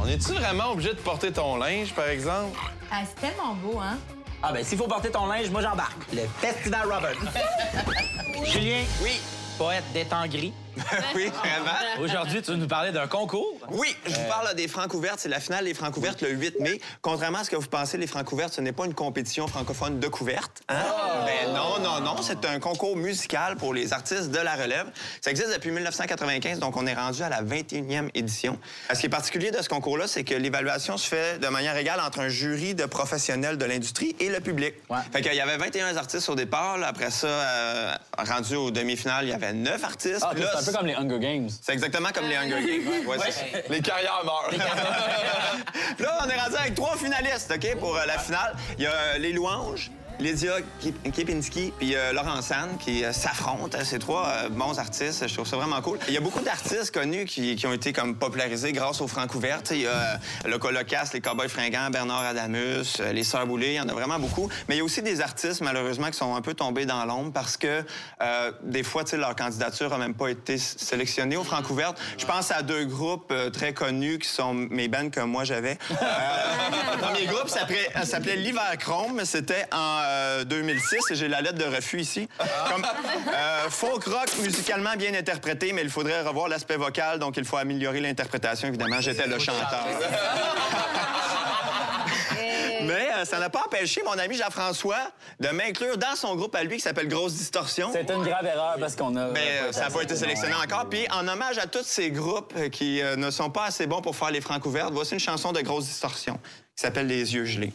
On 0.00 0.06
est-tu 0.06 0.32
vraiment 0.34 0.70
obligé 0.70 0.90
de 0.90 1.00
porter 1.00 1.32
ton 1.32 1.56
linge, 1.56 1.92
par 1.94 2.06
exemple? 2.08 2.56
Ah, 2.92 3.00
c'est 3.04 3.20
tellement 3.28 3.54
beau, 3.54 3.80
hein? 3.80 3.98
Ah 4.40 4.52
ben, 4.52 4.62
s'il 4.62 4.78
faut 4.78 4.86
porter 4.86 5.10
ton 5.10 5.26
linge, 5.26 5.50
moi 5.50 5.62
j'embarque. 5.62 5.98
Le 6.12 6.22
Festival 6.40 6.82
Robert. 6.84 7.16
Julien. 8.44 8.84
Oui. 9.02 9.20
Poète 9.58 9.82
d'étang 9.92 10.28
gris. 10.28 10.52
oui, 11.14 11.26
vraiment. 11.28 11.76
Aujourd'hui, 12.00 12.42
tu 12.42 12.50
vas 12.52 12.56
nous 12.56 12.68
parler 12.68 12.92
d'un 12.92 13.06
concours? 13.06 13.58
Oui, 13.70 13.94
je 14.06 14.14
vous 14.14 14.28
parle 14.28 14.46
là, 14.46 14.54
des 14.54 14.68
Francouvertes. 14.68 15.20
C'est 15.20 15.28
la 15.28 15.40
finale 15.40 15.64
des 15.64 15.74
Francouvertes 15.74 16.22
le 16.22 16.30
8 16.30 16.60
mai. 16.60 16.80
Contrairement 17.02 17.38
à 17.38 17.44
ce 17.44 17.50
que 17.50 17.56
vous 17.56 17.66
pensez, 17.68 17.98
les 17.98 18.06
Francouvertes, 18.06 18.54
ce 18.54 18.60
n'est 18.60 18.72
pas 18.72 18.86
une 18.86 18.94
compétition 18.94 19.46
francophone 19.46 19.98
de 20.00 20.08
couverte. 20.08 20.62
hein? 20.68 20.76
Ben 21.26 21.52
non, 21.52 21.78
non, 21.80 22.00
non. 22.00 22.22
C'est 22.22 22.44
un 22.44 22.58
concours 22.60 22.96
musical 22.96 23.56
pour 23.56 23.74
les 23.74 23.92
artistes 23.92 24.30
de 24.30 24.38
la 24.38 24.54
relève. 24.54 24.86
Ça 25.20 25.30
existe 25.30 25.52
depuis 25.52 25.70
1995, 25.70 26.58
donc 26.58 26.76
on 26.76 26.86
est 26.86 26.94
rendu 26.94 27.22
à 27.22 27.28
la 27.28 27.42
21e 27.42 28.10
édition. 28.14 28.58
Euh, 28.90 28.94
Ce 28.94 29.00
qui 29.00 29.06
est 29.06 29.10
particulier 29.10 29.50
de 29.50 29.60
ce 29.62 29.68
concours-là, 29.68 30.06
c'est 30.06 30.24
que 30.24 30.34
l'évaluation 30.34 30.96
se 30.96 31.06
fait 31.08 31.38
de 31.38 31.48
manière 31.48 31.76
égale 31.76 32.00
entre 32.00 32.20
un 32.20 32.28
jury 32.28 32.74
de 32.74 32.84
professionnels 32.86 33.58
de 33.58 33.64
l'industrie 33.64 34.14
et 34.20 34.28
le 34.28 34.40
public. 34.40 34.74
Fait 35.12 35.22
qu'il 35.22 35.34
y 35.34 35.40
avait 35.40 35.56
21 35.56 35.96
artistes 35.96 36.28
au 36.28 36.34
départ. 36.34 36.78
là. 36.78 36.88
après 36.88 37.10
ça, 37.10 37.26
euh, 37.26 37.94
rendu 38.18 38.56
aux 38.56 38.70
demi-finales, 38.70 39.24
il 39.26 39.30
y 39.30 39.34
avait 39.34 39.52
9 39.52 39.82
artistes. 39.84 40.22
Ah, 40.22 40.32
là, 40.34 40.50
peu 40.70 40.76
comme 40.76 40.86
les 40.86 40.94
Hunger 40.94 41.18
Games. 41.18 41.48
c'est 41.62 41.72
exactement 41.72 42.08
comme 42.14 42.28
les 42.28 42.36
Hunger 42.36 42.60
Games. 42.60 43.06
Ouais. 43.06 43.16
Les 43.70 43.80
carrières 43.80 44.22
meurent. 44.24 44.48
Puis 44.50 44.58
là, 46.04 46.18
on 46.24 46.28
est 46.28 46.40
rendu 46.40 46.56
avec 46.56 46.74
trois 46.74 46.96
finalistes, 46.96 47.52
OK, 47.54 47.76
pour 47.78 47.96
euh, 47.96 48.06
la 48.06 48.18
finale. 48.18 48.54
Il 48.78 48.84
y 48.84 48.86
a 48.86 48.92
euh, 48.92 49.18
les 49.18 49.32
louanges. 49.32 49.90
Lydia 50.20 50.54
Kip- 50.80 51.12
Kipinski 51.12 51.72
puis 51.78 51.94
euh, 51.94 52.12
Laurent 52.12 52.42
San 52.42 52.76
qui 52.78 53.04
euh, 53.04 53.12
s'affrontent. 53.12 53.78
Ces 53.84 53.98
trois 53.98 54.26
euh, 54.26 54.48
bons 54.48 54.78
artistes, 54.78 55.28
je 55.28 55.32
trouve 55.34 55.46
ça 55.46 55.56
vraiment 55.56 55.80
cool. 55.80 55.98
Il 56.08 56.14
y 56.14 56.16
a 56.16 56.20
beaucoup 56.20 56.40
d'artistes 56.40 56.92
connus 56.92 57.24
qui, 57.24 57.54
qui 57.54 57.66
ont 57.66 57.72
été 57.72 57.92
comme 57.92 58.16
popularisés 58.16 58.72
grâce 58.72 59.00
aux 59.00 59.06
Francouvertes. 59.08 59.70
Il 59.70 59.82
y 59.82 59.86
a 59.86 59.90
euh, 59.90 60.16
le 60.46 60.58
Colocas, 60.58 61.10
les 61.14 61.20
Cowboys 61.20 61.48
Fringants, 61.48 61.90
Bernard 61.90 62.24
Adamus, 62.24 62.98
euh, 63.00 63.12
les 63.12 63.22
Sœurs 63.22 63.46
Boulay, 63.46 63.74
il 63.74 63.76
y 63.76 63.80
en 63.80 63.88
a 63.88 63.92
vraiment 63.92 64.18
beaucoup. 64.18 64.48
Mais 64.68 64.74
il 64.74 64.78
y 64.78 64.80
a 64.80 64.84
aussi 64.84 65.02
des 65.02 65.20
artistes, 65.20 65.60
malheureusement, 65.60 66.08
qui 66.10 66.18
sont 66.18 66.34
un 66.34 66.40
peu 66.42 66.54
tombés 66.54 66.84
dans 66.86 67.04
l'ombre 67.04 67.32
parce 67.32 67.56
que 67.56 67.84
des 68.62 68.82
fois, 68.82 69.04
leur 69.12 69.34
candidature 69.36 69.90
n'a 69.90 69.98
même 69.98 70.14
pas 70.14 70.28
été 70.28 70.58
sélectionnée 70.58 71.36
aux 71.36 71.44
Francouvertes. 71.44 71.98
Je 72.18 72.26
pense 72.26 72.50
à 72.50 72.62
deux 72.62 72.84
groupes 72.84 73.32
très 73.52 73.72
connus 73.72 74.18
qui 74.18 74.28
sont 74.28 74.54
mes 74.54 74.88
bands 74.88 75.10
que 75.10 75.20
moi 75.20 75.44
j'avais. 75.44 75.78
Le 75.90 76.98
premier 76.98 77.26
groupe 77.26 77.48
s'appelait 77.48 78.36
l'Hiver 78.36 78.76
Chrome. 78.78 79.20
C'était 79.24 79.66
en 79.72 80.02
euh, 80.08 80.44
2006 80.44 81.10
et 81.10 81.14
j'ai 81.14 81.28
la 81.28 81.40
lettre 81.40 81.58
de 81.58 81.64
refus 81.64 82.00
ici. 82.00 82.28
Comme, 82.70 82.84
euh, 82.84 83.70
folk 83.70 84.04
rock 84.04 84.28
musicalement 84.42 84.96
bien 84.96 85.14
interprété, 85.14 85.72
mais 85.72 85.82
il 85.82 85.90
faudrait 85.90 86.22
revoir 86.22 86.48
l'aspect 86.48 86.76
vocal, 86.76 87.18
donc 87.18 87.36
il 87.36 87.44
faut 87.44 87.56
améliorer 87.56 88.00
l'interprétation. 88.00 88.68
Évidemment, 88.68 89.00
j'étais 89.00 89.26
le 89.26 89.38
chanteur. 89.38 89.86
Mais 92.88 93.08
euh, 93.14 93.24
ça 93.24 93.38
n'a 93.38 93.50
pas 93.50 93.64
empêché 93.66 94.02
mon 94.02 94.12
ami 94.12 94.36
Jean-François 94.36 95.10
de 95.40 95.48
m'inclure 95.48 95.98
dans 95.98 96.16
son 96.16 96.34
groupe 96.36 96.54
à 96.54 96.64
lui 96.64 96.76
qui 96.76 96.82
s'appelle 96.82 97.08
Grosse 97.08 97.34
Distorsion. 97.34 97.90
C'était 97.92 98.14
une 98.14 98.22
grave 98.22 98.46
erreur 98.46 98.76
parce 98.80 98.96
qu'on 98.96 99.14
a. 99.16 99.28
Mais 99.28 99.60
euh, 99.62 99.72
ça 99.72 99.82
n'a 99.82 99.90
pas 99.90 100.02
été 100.02 100.16
sélectionné 100.16 100.54
encore. 100.54 100.88
Puis 100.88 101.06
en 101.10 101.28
hommage 101.28 101.58
à 101.58 101.66
tous 101.66 101.84
ces 101.84 102.10
groupes 102.10 102.54
euh, 102.56 102.68
qui 102.68 103.02
euh, 103.02 103.16
ne 103.16 103.30
sont 103.30 103.50
pas 103.50 103.66
assez 103.66 103.86
bons 103.86 104.00
pour 104.00 104.16
faire 104.16 104.30
les 104.30 104.40
francs 104.40 104.64
ouvertes, 104.64 104.92
voici 104.92 105.14
une 105.14 105.20
chanson 105.20 105.52
de 105.52 105.60
Grosse 105.60 105.84
Distorsion 105.84 106.38
qui 106.76 106.82
s'appelle 106.82 107.06
Les 107.06 107.34
yeux 107.34 107.44
gelés. 107.44 107.72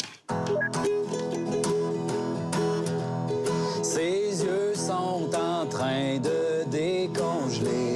De 6.19 6.63
décongeler. 6.69 7.92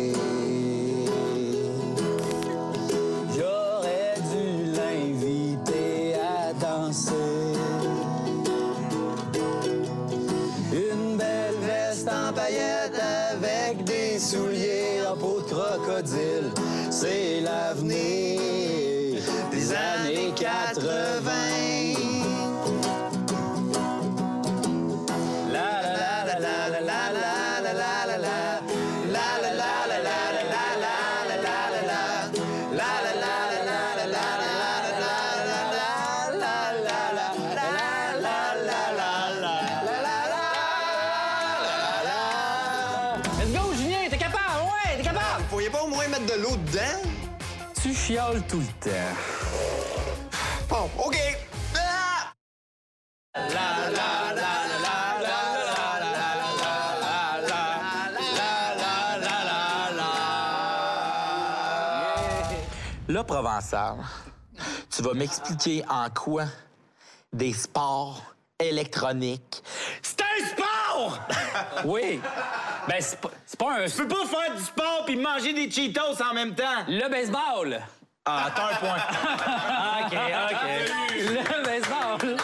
Moins 46.08 46.20
mettre 46.20 46.36
de 46.36 46.42
l'eau 46.42 46.56
dedans? 46.56 47.10
Tu 47.82 47.94
chiales 47.94 48.42
tout 48.48 48.60
le 48.60 48.90
temps. 48.90 48.90
Bon, 50.70 50.90
OK. 51.06 51.18
Ah! 51.76 52.34
Là, 63.08 63.24
Provençal, 63.24 63.96
tu 64.90 65.02
vas 65.02 65.14
m'expliquer 65.14 65.84
en 65.90 66.10
quoi 66.10 66.46
des 67.32 67.54
sports 67.54 68.22
électroniques. 68.60 69.64
C'est 70.02 70.22
un 70.22 70.46
sport! 70.48 71.20
Oui. 71.86 72.20
Ben, 72.88 72.96
c'est 73.00 73.20
pas, 73.20 73.72
un. 73.74 73.86
Tu 73.86 73.98
peux 73.98 74.08
pas 74.08 74.26
faire 74.26 74.56
du 74.56 74.64
sport 74.64 75.04
puis 75.06 75.18
manger 75.18 75.52
des 75.54 75.70
Cheetos 75.70 76.22
en 76.22 76.34
même 76.34 76.56
temps. 76.56 76.86
Le 76.88 77.10
baseball. 77.10 77.82
Ah, 78.26 78.52
t'as 78.56 78.72
un 78.72 78.76
point. 78.76 78.98
OK, 80.06 80.18
OK. 80.52 80.60
Le 81.20 81.66
baseball. 81.66 82.38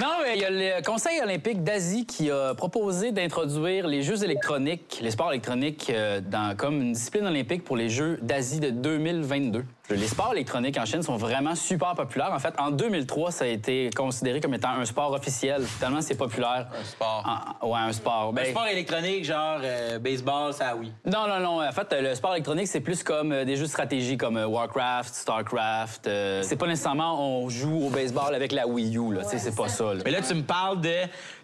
Non, 0.00 0.16
mais 0.22 0.34
il 0.34 0.40
y 0.40 0.44
a 0.44 0.50
le 0.50 0.82
Conseil 0.84 1.20
olympique 1.20 1.62
d'Asie 1.62 2.04
qui 2.04 2.28
a 2.28 2.54
proposé 2.54 3.12
d'introduire 3.12 3.86
les 3.86 4.02
Jeux 4.02 4.24
électroniques, 4.24 4.98
les 5.00 5.12
sports 5.12 5.30
électroniques, 5.30 5.88
euh, 5.90 6.20
dans, 6.20 6.56
comme 6.56 6.82
une 6.82 6.92
discipline 6.92 7.26
olympique 7.26 7.62
pour 7.62 7.76
les 7.76 7.88
Jeux 7.88 8.18
d'Asie 8.20 8.58
de 8.58 8.70
2022. 8.70 9.64
Les 9.90 10.08
sports 10.08 10.32
électroniques 10.32 10.78
en 10.78 10.86
Chine 10.86 11.02
sont 11.02 11.18
vraiment 11.18 11.54
super 11.54 11.94
populaires. 11.94 12.32
En 12.32 12.38
fait, 12.38 12.54
en 12.58 12.70
2003, 12.70 13.30
ça 13.30 13.44
a 13.44 13.48
été 13.48 13.90
considéré 13.94 14.40
comme 14.40 14.54
étant 14.54 14.70
un 14.70 14.86
sport 14.86 15.12
officiel. 15.12 15.62
Tellement 15.78 16.00
c'est 16.00 16.14
populaire. 16.14 16.68
Un 16.80 16.84
sport. 16.84 17.54
En- 17.62 17.68
ouais, 17.68 17.78
un 17.80 17.92
sport. 17.92 18.28
Un 18.30 18.32
Ben, 18.32 18.46
sport 18.50 18.66
électronique, 18.66 19.26
genre 19.26 19.58
euh, 19.62 19.98
baseball, 19.98 20.54
ça 20.54 20.74
oui. 20.74 20.90
Non, 21.04 21.28
non, 21.28 21.38
non. 21.38 21.62
En 21.68 21.72
fait, 21.72 21.94
le 22.00 22.14
sport 22.14 22.32
électronique, 22.32 22.66
c'est 22.68 22.80
plus 22.80 23.02
comme 23.02 23.32
euh, 23.32 23.44
des 23.44 23.56
jeux 23.56 23.64
de 23.64 23.68
stratégie 23.70 24.16
comme 24.16 24.38
euh, 24.38 24.46
Warcraft, 24.46 25.14
Starcraft. 25.14 26.06
euh, 26.06 26.42
c'est 26.42 26.56
pas 26.56 26.66
nécessairement 26.66 27.20
on 27.42 27.50
joue 27.50 27.86
au 27.86 27.90
baseball 27.90 28.34
avec 28.34 28.52
la 28.52 28.66
Wii 28.66 28.96
U, 28.96 29.12
là. 29.12 29.22
Tu 29.24 29.30
sais, 29.32 29.38
c'est 29.38 29.54
pas 29.54 29.68
ça, 29.68 29.92
là. 29.92 30.00
Mais 30.02 30.10
là, 30.12 30.22
tu 30.26 30.32
me 30.34 30.42
parles 30.42 30.80
de 30.80 30.94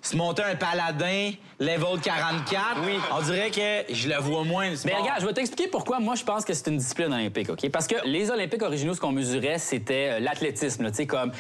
se 0.03 0.17
monter 0.17 0.43
un 0.43 0.55
paladin 0.57 1.33
level 1.59 2.01
44. 2.03 2.81
Oui. 2.87 2.95
On 3.13 3.21
dirait 3.23 3.51
que 3.51 3.93
je 3.93 4.09
le 4.09 4.17
vois 4.17 4.45
moins, 4.45 4.71
le 4.71 4.77
sport. 4.77 4.91
Mais 4.95 5.01
regarde, 5.01 5.21
je 5.21 5.27
vais 5.27 5.33
t'expliquer 5.35 5.69
pourquoi 5.71 6.01
moi 6.01 6.15
je 6.15 6.25
pense 6.25 6.45
que 6.45 6.55
c'est 6.55 6.69
une 6.69 6.79
discipline 6.79 7.13
olympique, 7.13 7.51
OK? 7.51 7.69
Parce 7.71 7.87
que 7.87 7.97
les 8.07 8.31
Olympiques 8.31 8.63
originaux, 8.63 8.95
ce 8.95 9.01
qu'on 9.01 9.13
mesurait, 9.13 9.59
c'était 9.59 10.09
euh, 10.13 10.21
l'athlétisme, 10.21 10.89
tu 10.91 10.95
sais, 10.97 11.07
comme 11.07 11.33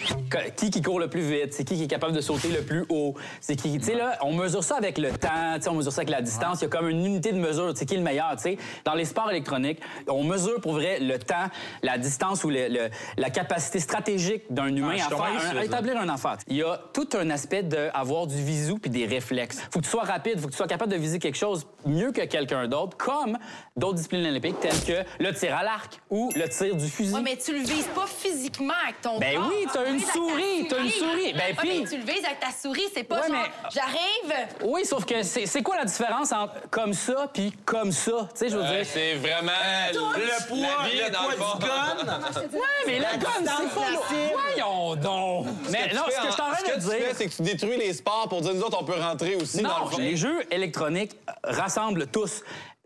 qui 0.57 0.71
qui 0.71 0.83
court 0.83 1.00
le 1.00 1.09
plus 1.09 1.23
vite, 1.23 1.55
c'est 1.55 1.64
qui 1.64 1.76
qui 1.76 1.85
est 1.85 1.88
capable 1.88 2.12
de 2.12 2.21
sauter 2.21 2.49
le 2.49 2.62
plus 2.62 2.85
haut, 2.90 3.14
c'est 3.40 3.57
qui, 3.57 3.79
tu 3.79 3.85
sais, 3.85 3.95
là, 3.95 4.19
on 4.23 4.35
mesure 4.35 4.62
ça 4.62 4.76
avec 4.76 4.99
le 4.99 5.11
temps, 5.12 5.29
tu 5.57 5.62
sais, 5.62 5.69
on 5.71 5.75
mesure 5.75 5.93
ça 5.93 6.00
avec 6.00 6.11
la 6.11 6.21
distance, 6.21 6.59
il 6.61 6.64
y 6.64 6.67
a 6.67 6.69
comme 6.69 6.88
une 6.88 7.05
unité 7.07 7.33
de 7.33 7.38
mesure, 7.38 7.73
tu 7.73 7.79
sais, 7.81 7.87
qui 7.87 7.95
est 7.95 7.99
le 7.99 8.02
meilleur, 8.02 8.33
tu 8.37 8.43
sais. 8.43 8.59
Dans 8.85 8.95
les 8.95 9.07
sports 9.07 9.31
électroniques, 9.31 9.81
on 10.07 10.23
mesure 10.25 10.61
pour 10.61 10.73
vrai 10.75 10.99
le 11.00 11.19
temps, 11.19 11.47
la 11.83 11.97
distance 11.97 12.45
ou 12.45 12.50
le- 12.50 12.69
le- 12.69 12.90
la 13.17 13.31
capacité 13.31 13.81
stratégique 13.81 14.43
d'un 14.50 14.69
humain 14.75 14.97
je 14.99 15.05
à, 15.05 15.09
faire, 15.09 15.50
un- 15.55 15.57
à 15.61 15.64
établir 15.64 15.97
un 15.97 16.09
affaire. 16.11 16.37
Il 16.47 16.57
y 16.57 16.62
a 16.62 16.79
tout 16.93 17.09
un 17.14 17.31
aspect 17.31 17.62
d'avoir 17.62 18.26
du 18.26 18.37
visou 18.50 18.78
puis 18.78 18.90
des 18.90 19.07
réflexes. 19.07 19.59
Faut 19.73 19.78
que 19.80 19.85
tu 19.85 19.90
sois 19.90 20.02
rapide, 20.04 20.40
faut 20.40 20.47
que 20.47 20.52
tu 20.52 20.57
sois 20.57 20.66
capable 20.66 20.92
de 20.92 20.97
viser 20.99 21.19
quelque 21.19 21.37
chose 21.38 21.66
mieux 21.87 22.12
que 22.12 22.23
quelqu'un 22.23 22.66
d'autre, 22.69 22.97
comme 22.97 23.38
d'autres 23.76 23.95
disciplines 23.95 24.26
olympiques 24.26 24.61
telles 24.61 24.85
que 24.85 25.04
le 25.23 25.33
tir 25.35 25.57
à 25.57 25.62
l'arc 25.62 26.00
ou 26.11 26.30
le 26.35 26.49
tir 26.49 26.76
du 26.76 26.88
fusil. 26.88 27.14
Ouais, 27.14 27.21
mais 27.23 27.37
tu 27.37 27.52
le 27.52 27.61
vises 27.61 27.88
pas 27.95 28.07
physiquement 28.07 28.75
avec 28.85 29.00
ton 29.00 29.19
Ben 29.19 29.37
corps. 29.37 29.49
oui, 29.50 29.66
t'as 29.73 29.83
Tu 29.85 29.88
le 29.88 29.95
une 29.95 30.00
souris, 30.00 30.66
t'as 30.69 30.78
une 30.83 30.90
souris. 30.90 31.33
Ben 31.33 31.40
Ouais, 31.50 31.54
puis- 31.57 31.85
tu 31.88 31.97
le 31.97 32.04
vises 32.04 32.25
avec 32.25 32.40
ta 32.40 32.50
souris, 32.50 32.83
c'est 32.95 33.04
pas 33.04 33.21
Ouais, 33.23 33.28
genre, 33.28 33.37
mais- 33.37 33.71
j'arrive... 33.75 34.49
Oui, 34.64 34.85
sauf 34.85 35.04
que 35.04 35.23
c'est 35.23 35.62
quoi 35.62 35.76
la 35.76 35.85
différence 35.85 36.33
entre 36.33 36.54
comme 36.71 36.92
ça 36.92 37.28
puis 37.33 37.52
comme 37.64 37.92
ça? 37.92 38.28
Tu 38.35 38.38
sais, 38.38 38.49
je 38.50 38.57
veux 38.57 38.62
Ouais, 38.62 38.83
dire. 38.83 38.87
c'est 38.92 39.14
vraiment 39.14 39.52
Le 39.92 40.49
poids, 40.49 40.59
la 40.83 40.88
vie, 40.88 40.97
le 41.04 41.11
dans 41.11 41.19
poids 41.21 41.33
le 41.33 41.61
du 41.61 41.66
gun. 41.66 42.49
Ouais, 42.59 42.61
mais 42.87 42.99
le 42.99 43.19
gun, 43.19 43.28
c'est 43.45 43.75
pas. 43.75 44.30
Voyons 44.57 44.97
donc! 44.97 45.47
Mais 45.71 45.92
non, 45.95 46.02
ce 46.11 46.16
que 46.16 46.26
je 46.26 46.33
suis 46.33 46.40
en 46.42 46.45
en- 46.47 46.50
train 46.50 46.57
ce 46.59 46.64
que 46.64 46.76
de 46.76 46.83
tu 46.83 46.88
fais, 46.90 46.99
dire. 46.99 47.09
c'est 47.16 47.26
que 47.28 47.35
tu 47.37 47.42
détruis 47.42 47.76
les 47.78 47.92
sports 47.95 48.28
pour 48.28 48.39
dire 48.40 48.54
nous 48.54 48.62
autres, 48.62 48.78
on 48.80 48.85
peut 48.85 48.99
rentrer 49.00 49.37
aussi 49.37 49.62
dans 49.62 49.85
le 49.85 49.90
fond. 49.90 49.99
les 49.99 50.16
jeux 50.16 50.42
électroniques 50.50 51.12
rassemblent 51.44 52.06
tous 52.06 52.42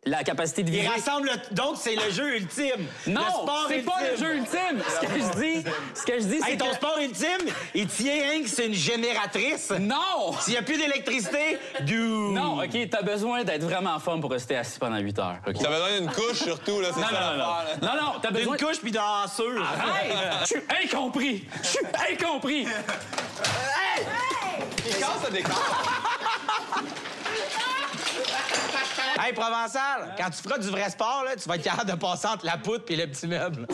la 0.07 0.23
capacité 0.23 0.63
de 0.65 0.69
Il 0.69 0.75
viser. 0.81 0.87
rassemble. 0.89 1.31
Donc, 1.53 1.77
c'est 1.79 1.95
le 1.97 2.11
jeu 2.11 2.37
ultime. 2.37 2.87
Non, 3.07 3.23
le 3.23 3.31
sport 3.31 3.65
c'est 3.71 3.79
pas 3.79 4.01
le 4.11 4.19
jeu 4.19 4.35
ultime. 4.37 4.83
Ce 4.87 5.01
que 5.07 5.13
je 5.15 5.41
dis, 5.41 5.65
ce 5.95 6.03
que 6.03 6.13
je 6.21 6.25
dis, 6.27 6.41
c'est 6.43 6.51
Hey, 6.51 6.59
ton 6.59 6.69
que... 6.69 6.75
sport 6.75 6.99
ultime, 7.01 7.51
il 7.75 7.87
tient 7.87 8.13
rien 8.13 8.43
que 8.43 8.49
c'est 8.51 8.67
une 8.67 8.75
génératrice. 8.75 9.71
Non! 9.81 10.35
S'il 10.41 10.53
n'y 10.53 10.59
a 10.59 10.63
plus 10.63 10.77
d'électricité, 10.77 11.57
du. 11.81 11.97
Non, 11.99 12.63
OK, 12.63 12.77
t'as 12.91 13.01
besoin 13.01 13.45
d'être 13.45 13.63
vraiment 13.65 13.95
en 13.95 13.99
forme 13.99 14.21
pour 14.21 14.31
rester 14.31 14.57
assis 14.59 14.79
pendant 14.79 14.99
8 14.99 15.19
heures. 15.21 15.37
OK? 15.47 15.55
T'as 15.59 15.71
besoin 15.71 15.99
d'une 15.99 16.11
couche 16.11 16.43
surtout, 16.43 16.83
là, 16.83 16.89
c'est 16.93 17.01
Non, 17.01 17.07
ça 17.07 17.13
non, 17.15 17.39
non, 17.39 17.39
non. 17.39 17.95
Non, 17.95 18.03
non, 18.03 18.13
t'as 18.21 18.29
D'une 18.31 18.41
besoin... 18.41 18.57
couche 18.59 18.81
puis 18.83 18.91
d'un 18.93 19.27
sûr. 19.35 19.65
Arrête! 19.65 20.13
Je 20.43 20.47
suis 20.49 20.63
incompris! 20.85 21.45
Je 21.63 21.67
suis 21.69 21.87
incompris! 22.13 22.67
Il 24.87 24.97
casse 24.97 25.25
le 25.27 25.33
décor. 25.33 25.55
Hey, 29.19 29.33
Provençal, 29.33 30.15
quand 30.19 30.31
tu 30.31 30.43
feras 30.43 30.59
du 30.59 30.69
vrai 30.69 30.91
sport, 30.91 31.23
là, 31.25 31.37
tu 31.37 31.49
vas 31.49 31.57
être 31.57 31.63
capable 31.63 31.91
de 31.91 31.97
passer 31.97 32.27
entre 32.27 32.45
la 32.45 32.59
poutre 32.59 32.85
et 32.89 32.97
le 32.97 33.07
petit 33.07 33.27
meuble. 33.27 33.67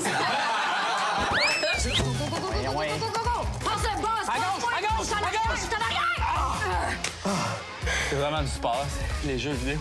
C'est 8.08 8.16
vraiment 8.16 8.42
du 8.42 8.48
sport, 8.48 8.86
les 9.24 9.38
jeux 9.38 9.52
vidéo. 9.52 9.78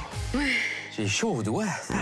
J'ai 1.00 1.08
chaud. 1.08 1.42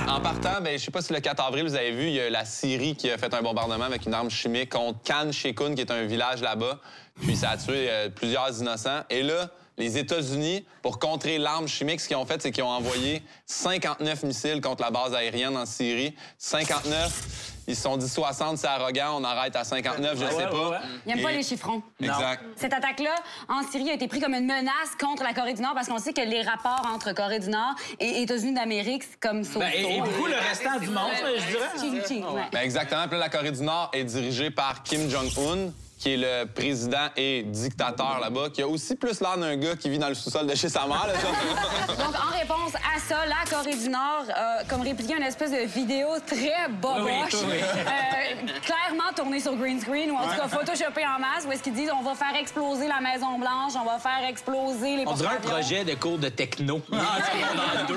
En 0.07 0.21
partant, 0.21 0.59
ben, 0.59 0.75
je 0.75 0.83
sais 0.83 0.89
pas 0.89 1.03
si 1.03 1.13
le 1.13 1.19
4 1.19 1.43
avril, 1.43 1.65
vous 1.65 1.75
avez 1.75 1.91
vu, 1.91 2.07
il 2.07 2.13
y 2.13 2.19
a 2.19 2.31
la 2.31 2.45
Syrie 2.45 2.95
qui 2.95 3.11
a 3.11 3.17
fait 3.19 3.31
un 3.31 3.43
bombardement 3.43 3.83
avec 3.85 4.07
une 4.07 4.13
arme 4.15 4.31
chimique 4.31 4.71
contre 4.71 4.97
Khan 5.03 5.31
Sheikhoun, 5.31 5.75
qui 5.75 5.81
est 5.81 5.91
un 5.91 6.05
village 6.05 6.41
là-bas. 6.41 6.79
Puis 7.21 7.35
ça 7.35 7.51
a 7.51 7.57
tué 7.57 7.91
euh, 7.91 8.09
plusieurs 8.09 8.59
innocents. 8.59 9.01
Et 9.11 9.21
là, 9.21 9.51
les 9.77 9.99
États-Unis, 9.99 10.65
pour 10.81 10.97
contrer 10.97 11.37
l'arme 11.37 11.67
chimique, 11.67 12.01
ce 12.01 12.07
qu'ils 12.07 12.17
ont 12.17 12.25
fait, 12.25 12.41
c'est 12.41 12.49
qu'ils 12.49 12.63
ont 12.63 12.69
envoyé 12.69 13.21
59 13.45 14.23
missiles 14.23 14.61
contre 14.61 14.81
la 14.81 14.89
base 14.89 15.13
aérienne 15.13 15.55
en 15.57 15.67
Syrie. 15.67 16.15
59. 16.39 17.56
Ils 17.69 17.75
se 17.75 17.81
sont 17.81 17.97
dit 17.97 18.07
60, 18.07 18.57
c'est 18.57 18.67
arrogant, 18.67 19.19
on 19.19 19.23
arrête 19.25 19.55
à 19.55 19.63
59, 19.65 20.13
je 20.17 20.25
sais 20.35 20.47
pas. 20.47 20.81
Il 21.05 21.13
n'aime 21.13 21.21
pas 21.23 21.31
Et- 21.33 21.37
les 21.37 21.43
chiffrons. 21.43 21.81
Exact. 22.01 22.43
Cette 22.55 22.71
attaque-là, 22.73 23.13
en 23.49 23.61
Syrie, 23.69 23.89
a 23.89 23.93
été 23.93 24.07
prise 24.07 24.21
comme 24.23 24.33
une 24.33 24.45
menace 24.45 24.95
contre 24.99 25.23
la 25.23 25.33
Corée 25.33 25.53
du 25.53 25.61
Nord 25.61 25.73
parce 25.73 25.87
qu'on 25.87 25.97
sait 25.97 26.13
que 26.13 26.21
les 26.21 26.41
rapports 26.43 26.87
entre 26.93 27.13
Corée 27.13 27.39
du 27.39 27.49
Nord 27.49 27.75
et 27.99 28.21
États-Unis 28.21 28.53
d'Amérique, 28.53 29.03
c'est 29.03 29.19
comme 29.19 29.43
ça. 29.43 29.59
Ben, 29.59 29.71
et, 29.75 29.97
et 29.97 30.01
beaucoup 30.01 30.27
le 30.27 30.35
restant 30.49 30.79
du 30.79 30.87
monde, 30.87 31.11
je 31.13 31.45
dirais. 31.51 31.67
Ching, 31.79 32.01
ching, 32.07 32.23
ouais. 32.33 32.43
Ben 32.53 32.61
exactement. 32.61 33.03
Puis 33.07 33.17
là, 33.19 33.25
la 33.25 33.29
Corée 33.29 33.51
du 33.51 33.61
Nord 33.63 33.89
est 33.93 34.05
dirigée 34.05 34.49
par 34.49 34.81
Kim 34.83 35.09
Jong-un, 35.09 35.71
qui 35.97 36.13
est 36.13 36.17
le 36.17 36.45
président 36.45 37.07
et 37.15 37.43
dictateur 37.43 38.19
là-bas, 38.21 38.49
qui 38.53 38.61
a 38.61 38.67
aussi 38.67 38.95
plus 38.95 39.19
l'air 39.19 39.37
d'un 39.37 39.55
gars 39.55 39.75
qui 39.75 39.89
vit 39.89 39.97
dans 39.97 40.09
le 40.09 40.15
sous-sol 40.15 40.45
de 40.45 40.55
chez 40.55 40.69
sa 40.69 40.81
mère. 40.85 41.07
là. 41.07 41.13
Donc, 41.95 42.13
en 42.15 42.37
réponse 42.37 42.75
à 42.75 42.99
ça, 42.99 43.25
la 43.25 43.49
Corée 43.49 43.75
du 43.75 43.89
Nord 43.89 44.25
a 44.33 44.63
comme 44.65 44.81
répliqué 44.81 45.15
une 45.15 45.23
espèce 45.23 45.51
de 45.51 45.65
vidéo 45.65 46.07
très 46.25 46.67
boboche, 46.69 47.33
Oui, 47.33 47.39
oui. 47.49 47.57
euh, 47.61 48.59
clairement 48.61 49.11
tournée 49.15 49.39
sur 49.39 49.55
green 49.55 49.79
screen, 49.81 50.11
ou 50.11 50.15
en 50.15 50.23
tout 50.27 50.35
cas 50.39 50.47
photoshopée 50.47 51.05
en 51.05 51.19
masse, 51.19 51.45
où 51.47 51.51
est-ce 51.51 51.63
qu'ils 51.63 51.73
disent 51.73 51.91
on 51.97 52.03
va 52.03 52.13
faire 52.13 52.35
exploser 52.39 52.87
la 52.87 52.99
Maison-Blanche, 53.01 53.73
on 53.81 53.85
va 53.85 53.97
faire 53.99 54.27
exploser 54.29 54.97
les 54.97 55.03
On 55.07 55.13
dirait 55.13 55.35
un 55.35 55.39
projet 55.49 55.83
de 55.83 55.95
cours 55.95 56.17
de 56.19 56.29
techno. 56.29 56.81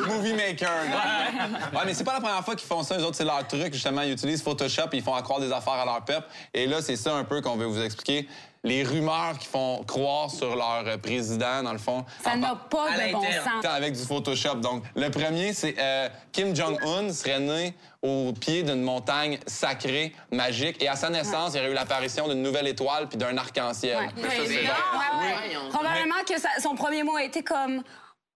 Movie 0.08 0.34
Maker. 0.34 0.68
Ouais, 1.72 1.80
mais 1.86 1.94
c'est 1.94 2.04
pas 2.04 2.14
la 2.14 2.20
première 2.20 2.44
fois 2.44 2.54
qu'ils 2.56 2.66
font 2.68 2.82
ça. 2.82 2.96
Eux 2.98 3.04
autres, 3.04 3.16
c'est 3.16 3.24
leur 3.24 3.46
truc, 3.46 3.72
justement. 3.72 4.02
Ils 4.02 4.12
utilisent 4.12 4.42
Photoshop 4.42 4.88
et 4.92 4.96
ils 4.96 5.02
font 5.02 5.14
accroire 5.14 5.40
des 5.40 5.52
affaires 5.52 5.74
à 5.74 5.84
leur 5.84 6.02
peuple. 6.04 6.26
Et 6.54 6.66
là, 6.66 6.80
c'est 6.82 6.96
ça 6.96 7.14
un 7.14 7.24
peu 7.24 7.40
qu'on 7.40 7.56
veut 7.56 7.66
vous 7.66 7.74
expliquer. 7.76 7.89
Les 8.62 8.82
rumeurs 8.84 9.38
qui 9.38 9.46
font 9.46 9.82
croire 9.84 10.30
sur 10.30 10.54
leur 10.54 10.82
euh, 10.86 10.98
président, 10.98 11.62
dans 11.62 11.72
le 11.72 11.78
fond. 11.78 12.04
Ça 12.22 12.36
n'a 12.36 12.54
pas 12.54 12.90
de 12.90 13.10
bon 13.12 13.22
sens. 13.22 13.64
avec 13.64 13.94
du 13.94 14.02
Photoshop. 14.02 14.56
Donc, 14.56 14.82
le 14.94 15.08
premier, 15.10 15.54
c'est 15.54 15.74
euh, 15.78 16.10
Kim 16.30 16.54
Jong-un 16.54 17.10
serait 17.10 17.40
né 17.40 17.74
au 18.02 18.34
pied 18.38 18.62
d'une 18.62 18.82
montagne 18.82 19.38
sacrée, 19.46 20.12
magique. 20.30 20.82
Et 20.82 20.88
à 20.88 20.96
sa 20.96 21.08
naissance, 21.08 21.54
il 21.54 21.56
y 21.56 21.60
aurait 21.60 21.70
eu 21.70 21.74
l'apparition 21.74 22.28
d'une 22.28 22.42
nouvelle 22.42 22.68
étoile 22.68 23.08
puis 23.08 23.16
d'un 23.16 23.34
arc-en-ciel. 23.38 23.96
Ouais. 23.96 24.22
Ouais, 24.22 24.28
vrai. 24.28 24.46
ouais, 24.48 25.56
ouais. 25.56 25.68
Probablement 25.70 26.22
que 26.28 26.38
ça- 26.38 26.48
son 26.62 26.74
premier 26.74 27.02
mot 27.02 27.16
a 27.16 27.24
été 27.24 27.42
comme 27.42 27.82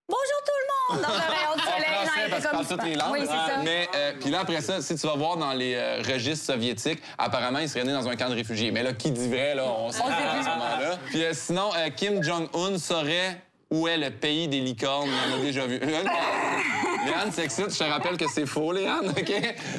Bonjour 0.06 0.40
tout 0.44 0.52
le 0.60 0.96
monde 0.96 1.02
dans 1.02 1.14
un 1.14 1.28
rayon 1.28 1.54
de 1.56 1.60
soleil. 1.60 1.84
En 1.88 2.04
Non, 2.04 2.04
il 2.04 2.06
français, 2.06 2.30
parce 2.30 2.42
qu'il 2.42 2.50
comme 2.50 2.50
parle 2.52 2.66
toutes 2.66 2.84
les 2.84 2.94
langues. 2.94 3.12
Oui, 3.12 3.20
c'est 3.22 3.26
ça. 3.26 3.56
Mais 3.64 3.88
euh, 3.94 4.12
puis 4.20 4.30
là, 4.30 4.40
après 4.40 4.60
ça, 4.60 4.82
si 4.82 4.94
tu 4.96 5.06
vas 5.06 5.14
voir 5.14 5.38
dans 5.38 5.52
les 5.54 5.74
euh, 5.74 6.02
registres 6.06 6.44
soviétiques, 6.52 7.02
apparemment, 7.16 7.60
il 7.60 7.68
serait 7.70 7.84
né 7.84 7.92
dans 7.92 8.06
un 8.06 8.14
camp 8.14 8.28
de 8.28 8.34
réfugiés. 8.34 8.70
Mais 8.70 8.82
là, 8.82 8.92
qui 8.92 9.10
dit 9.10 9.28
vrai, 9.30 9.54
là, 9.54 9.64
on 9.64 9.90
sait 9.90 10.00
On 10.04 10.08
pas 10.08 10.16
sait 10.18 10.24
à 10.28 10.34
plus. 10.34 10.42
ce 10.44 10.48
moment-là. 10.50 10.98
Puis 11.06 11.24
euh, 11.24 11.30
sinon, 11.32 11.70
euh, 11.74 11.88
Kim 11.88 12.22
Jong-un 12.22 12.78
saurait 12.78 13.40
où 13.70 13.88
est 13.88 13.96
le 13.96 14.10
pays 14.10 14.46
des 14.46 14.60
licornes. 14.60 15.08
On 15.10 15.32
en 15.36 15.38
a 15.38 15.42
déjà 15.42 15.64
vu. 15.66 15.78
Léane 17.06 17.32
s'excite. 17.32 17.72
Je 17.72 17.78
te 17.78 17.84
rappelle 17.84 18.18
que 18.18 18.28
c'est 18.28 18.46
faux, 18.46 18.72
Léane, 18.72 19.08
OK? 19.08 19.32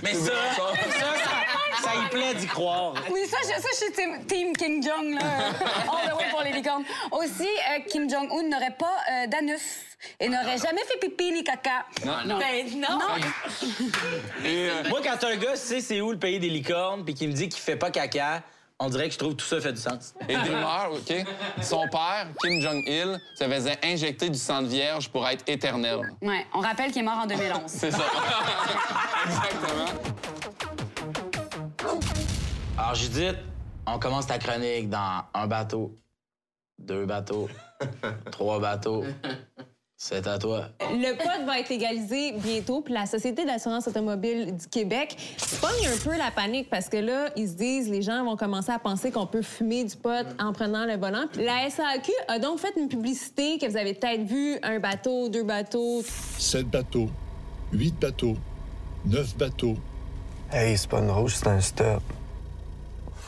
Mais 0.04 0.14
ça, 0.16 0.32
ça, 0.56 0.64
ça, 0.90 1.84
ça 1.84 1.92
y 2.04 2.10
plaît 2.10 2.34
d'y 2.34 2.48
croire. 2.48 2.94
Oui, 3.12 3.22
ça, 3.30 3.38
je, 3.44 3.62
ça, 3.62 3.68
je 3.72 3.78
suis 3.78 3.92
team, 3.94 4.26
team 4.26 4.56
Kim 4.58 4.82
Jong, 4.84 5.14
là. 5.14 5.22
All 5.88 6.10
the 6.10 6.18
way 6.18 6.26
pour 6.32 6.42
les 6.42 6.52
licornes. 6.52 6.84
Aussi, 7.12 7.48
euh, 7.48 7.80
Kim 7.88 8.10
Jong-un 8.10 8.50
n'aurait 8.50 8.76
pas 8.78 8.96
euh, 9.12 9.28
d'anus 9.28 9.62
et 10.20 10.30
n'aurait 10.30 10.58
jamais 10.58 10.84
fait 10.84 10.98
pipi 11.00 11.32
ni 11.32 11.44
caca. 11.44 11.86
Non. 12.06 12.38
Ben 12.40 12.66
non! 12.80 13.00
Et, 14.44 14.70
euh, 14.70 14.90
Moi, 14.90 15.02
quand 15.04 15.24
un 15.28 15.36
gars 15.36 15.56
sait 15.56 15.82
c'est 15.82 16.02
où 16.02 16.12
le 16.12 16.20
pays 16.20 16.40
des 16.40 16.50
licornes 16.50 17.04
puis 17.04 17.14
qu'il 17.14 17.30
me 17.30 17.34
dit 17.34 17.50
qu'il 17.50 17.62
fait 17.62 17.76
pas 17.76 17.92
caca, 17.92 18.42
on 18.80 18.90
dirait 18.90 19.08
que 19.08 19.14
je 19.14 19.18
trouve 19.20 19.32
que 19.36 19.42
tout 19.42 19.46
ça 19.46 19.62
fait 19.62 19.72
du 19.72 19.80
sens. 19.82 20.14
Et 20.28 20.36
des 20.36 20.42
rumeurs, 20.42 20.92
OK? 20.92 21.26
Son 21.62 21.88
père, 21.88 22.28
Kim 22.42 22.60
Jong-il, 22.60 23.18
se 23.40 23.46
faisait 23.46 23.78
injecter 23.84 24.30
du 24.30 24.38
sang 24.38 24.62
de 24.62 24.68
vierge 24.68 25.10
pour 25.10 25.26
être 25.28 25.44
éternel. 25.48 26.00
Ouais, 26.22 26.46
on 26.54 26.60
rappelle 26.60 26.92
qu'il 26.92 27.02
est 27.02 27.06
mort 27.06 27.20
en 27.20 27.26
2011. 27.26 27.62
C'est 27.68 27.92
ça. 27.92 28.04
Exactement. 29.26 29.86
Alors, 32.78 32.96
Judith, 32.96 33.38
on 33.88 33.98
commence 34.00 34.28
ta 34.28 34.38
chronique 34.38 34.90
dans 34.90 35.24
un 35.34 35.48
bateau, 35.48 35.98
deux 36.78 37.06
bateaux, 37.06 37.48
trois 38.32 38.60
bateaux, 38.60 39.06
C'est 39.98 40.28
à 40.28 40.38
toi. 40.38 40.66
Le 40.82 41.18
pot 41.18 41.46
va 41.46 41.60
être 41.60 41.70
légalisé 41.70 42.34
bientôt, 42.34 42.82
puis 42.82 42.94
la 42.94 43.06
Société 43.06 43.46
d'assurance 43.46 43.88
automobile 43.88 44.54
du 44.54 44.68
Québec 44.68 45.16
pogne 45.62 45.88
un 45.88 45.98
peu 46.04 46.18
la 46.18 46.32
panique 46.32 46.70
parce 46.70 46.90
que 46.90 46.98
là, 46.98 47.30
ils 47.38 47.48
se 47.48 47.54
disent, 47.54 47.90
les 47.90 48.02
gens 48.02 48.26
vont 48.26 48.36
commencer 48.36 48.74
à 48.74 48.80
penser 48.80 49.10
qu'on 49.10 49.26
peut 49.26 49.42
fumer 49.42 49.86
du 49.86 49.96
pot 49.96 50.26
en 50.38 50.52
prenant 50.52 50.86
le 50.86 50.98
volant. 50.98 51.26
La 51.38 51.70
SAQ 51.70 52.12
a 52.28 52.40
donc 52.40 52.60
fait 52.60 52.74
une 52.76 52.90
publicité 52.90 53.58
que 53.58 53.68
vous 53.68 53.78
avez 53.78 53.94
peut-être 53.94 54.24
vu, 54.24 54.58
un 54.64 54.80
bateau, 54.80 55.30
deux 55.30 55.44
bateaux. 55.44 56.04
7 56.40 56.68
bateaux, 56.68 57.08
8 57.72 57.98
bateaux, 57.98 58.36
9 59.06 59.38
bateaux. 59.38 59.78
Hey, 60.52 60.78
c'est 60.78 60.90
pas 60.90 61.00
une 61.00 61.10
rouge, 61.10 61.36
c'est 61.36 61.48
un 61.48 61.62
stop. 61.62 62.04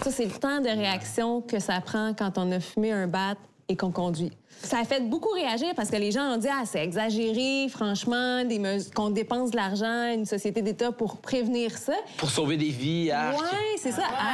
Ça, 0.01 0.11
c'est 0.11 0.25
le 0.25 0.31
temps 0.31 0.59
de 0.59 0.67
réaction 0.67 1.41
que 1.41 1.59
ça 1.59 1.79
prend 1.79 2.13
quand 2.13 2.37
on 2.37 2.51
a 2.51 2.59
fumé 2.59 2.91
un 2.91 3.07
bat 3.07 3.35
et 3.69 3.77
qu'on 3.77 3.91
conduit. 3.91 4.31
Ça 4.63 4.79
a 4.79 4.83
fait 4.85 5.01
beaucoup 5.01 5.29
réagir 5.29 5.73
parce 5.75 5.89
que 5.89 5.95
les 5.97 6.11
gens 6.11 6.33
ont 6.33 6.37
dit 6.37 6.47
Ah, 6.51 6.63
c'est 6.65 6.83
exagéré, 6.83 7.67
franchement, 7.69 8.43
des 8.43 8.59
qu'on 8.95 9.09
dépense 9.11 9.51
de 9.51 9.55
l'argent, 9.55 10.11
une 10.13 10.25
société 10.25 10.61
d'État 10.61 10.91
pour 10.91 11.17
prévenir 11.17 11.77
ça. 11.77 11.93
Pour 12.17 12.29
sauver 12.29 12.57
des 12.57 12.69
vies, 12.69 13.11
arc. 13.11 13.39
Ouais, 13.39 13.47
c'est 13.77 13.91
ça. 13.91 14.03
Ah. 14.17 14.33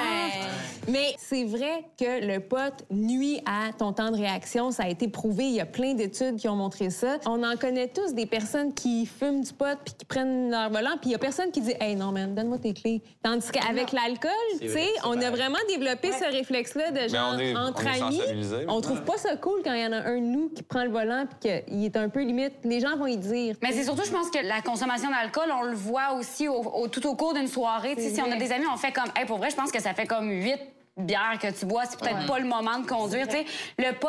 Mais 0.88 1.14
c'est 1.18 1.44
vrai 1.44 1.86
que 2.00 2.26
le 2.26 2.40
pot 2.40 2.74
nuit 2.92 3.42
à 3.46 3.72
ton 3.78 3.94
temps 3.94 4.12
de 4.12 4.18
réaction. 4.18 4.72
Ça 4.72 4.84
a 4.84 4.90
été 4.90 5.08
prouvé. 5.08 5.46
Il 5.46 5.54
y 5.56 5.62
a 5.62 5.66
plein 5.66 5.94
d'études 5.94 6.38
qui 6.38 6.48
ont 6.48 6.56
montré 6.56 6.90
ça. 6.90 7.18
On 7.26 7.44
en 7.44 7.56
connaît 7.56 7.88
tous 7.88 8.14
des 8.14 8.26
personnes 8.26 8.74
qui 8.74 9.06
fument 9.06 9.42
du 9.42 9.54
pot 9.54 9.78
puis 9.84 9.94
qui 9.98 10.06
prennent 10.06 10.50
leur 10.50 10.70
volant, 10.70 10.98
puis 11.00 11.10
il 11.10 11.12
y 11.12 11.16
a 11.16 11.20
personne 11.20 11.52
qui 11.52 11.62
dit 11.62 11.74
Hey, 11.80 11.96
non, 11.96 12.12
man, 12.12 12.34
donne-moi 12.34 12.58
tes 12.60 12.74
clés. 12.74 13.02
Tandis 13.22 13.48
qu'avec 13.52 13.92
l'alcool, 13.92 14.32
tu 14.60 14.70
sais, 14.70 14.88
on 15.06 15.20
a 15.22 15.30
vraiment 15.30 15.58
développé 15.70 16.12
ce 16.12 16.32
réflexe-là 16.32 16.92
de 16.92 17.08
genre 17.10 17.34
on 17.36 17.40
est- 17.40 17.56
entre 17.56 17.84
on 17.86 17.88
est 17.88 18.02
amis. 18.02 18.22
On 18.68 18.76
ouais. 18.76 18.82
trouve 18.82 19.02
pas 19.04 19.18
ça 19.18 19.36
cool 19.38 19.62
quand 19.64 19.74
il 19.74 19.82
y 19.82 19.86
en 19.86 19.92
a 19.92 20.03
un 20.06 20.16
de 20.16 20.26
nous 20.26 20.50
qui 20.50 20.64
prend 20.64 20.84
le 20.84 20.90
volant 20.90 21.26
puis 21.28 21.50
qu'il 21.68 21.86
est 21.86 21.96
un 21.98 22.10
peu 22.10 22.22
limite. 22.24 22.54
Les 22.64 22.80
gens 22.80 22.96
vont 22.98 23.08
y 23.08 23.18
dire. 23.18 23.56
Mais 23.62 23.72
c'est 23.72 23.84
surtout, 23.84 24.04
je 24.06 24.12
pense 24.12 24.30
que 24.30 24.40
la 24.46 24.62
consommation 24.62 25.10
d'alcool, 25.10 25.52
on 25.54 25.64
le 25.64 25.76
voit 25.76 26.14
aussi 26.14 26.48
au- 26.48 26.62
au- 26.62 26.88
tout 26.88 27.06
au 27.08 27.16
cours 27.16 27.34
d'une 27.34 27.48
soirée. 27.48 27.96
Si 27.98 28.22
on 28.22 28.32
a 28.32 28.36
des 28.36 28.52
amis, 28.52 28.66
on 28.72 28.78
fait 28.78 28.92
comme, 28.92 29.10
hey, 29.16 29.26
pour 29.26 29.38
vrai, 29.38 29.50
je 29.50 29.56
pense 29.56 29.72
que 29.72 29.82
ça 29.82 29.94
fait 29.94 30.06
comme 30.06 30.30
huit 30.30 30.60
bières 30.98 31.40
que 31.42 31.52
tu 31.52 31.66
bois. 31.66 31.84
C'est 31.90 32.00
peut-être 32.00 32.20
Ouais. 32.22 32.26
pas 32.28 32.40
le 32.40 32.46
moment 32.46 32.78
de 32.80 32.86
conduire. 32.88 33.28
tu 33.28 33.38
sais. 33.38 33.46
Le 33.80 33.94
pot, 33.98 34.08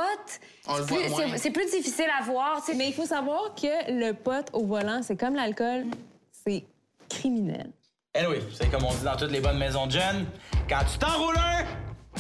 On 0.69 0.77
le 0.77 0.83
c'est 1.39 1.51
plus- 1.51 1.71
difficile 1.71 2.07
à 2.21 2.23
voir. 2.25 2.63
Mais 2.77 2.89
il 2.89 2.93
faut 2.95 3.07
savoir 3.07 3.55
que 3.55 3.91
le 3.93 4.13
pot 4.13 4.47
au 4.53 4.65
volant, 4.65 5.01
c'est 5.03 5.17
comme 5.17 5.35
l'alcool, 5.35 5.87
c'est 6.47 6.65
criminel. 7.09 7.71
Anyway, 8.15 8.41
c'est 8.55 8.71
comme 8.71 8.85
on 8.85 8.93
dit 8.93 9.03
dans 9.05 9.17
toutes 9.17 9.33
les 9.33 9.41
bonnes 9.41 9.59
maisons 9.59 9.87
de 9.87 9.93
jeunes, 9.93 10.27
quand 10.69 10.81
tu 10.93 10.99
t'enroules 10.99 11.37
un, 11.37 11.65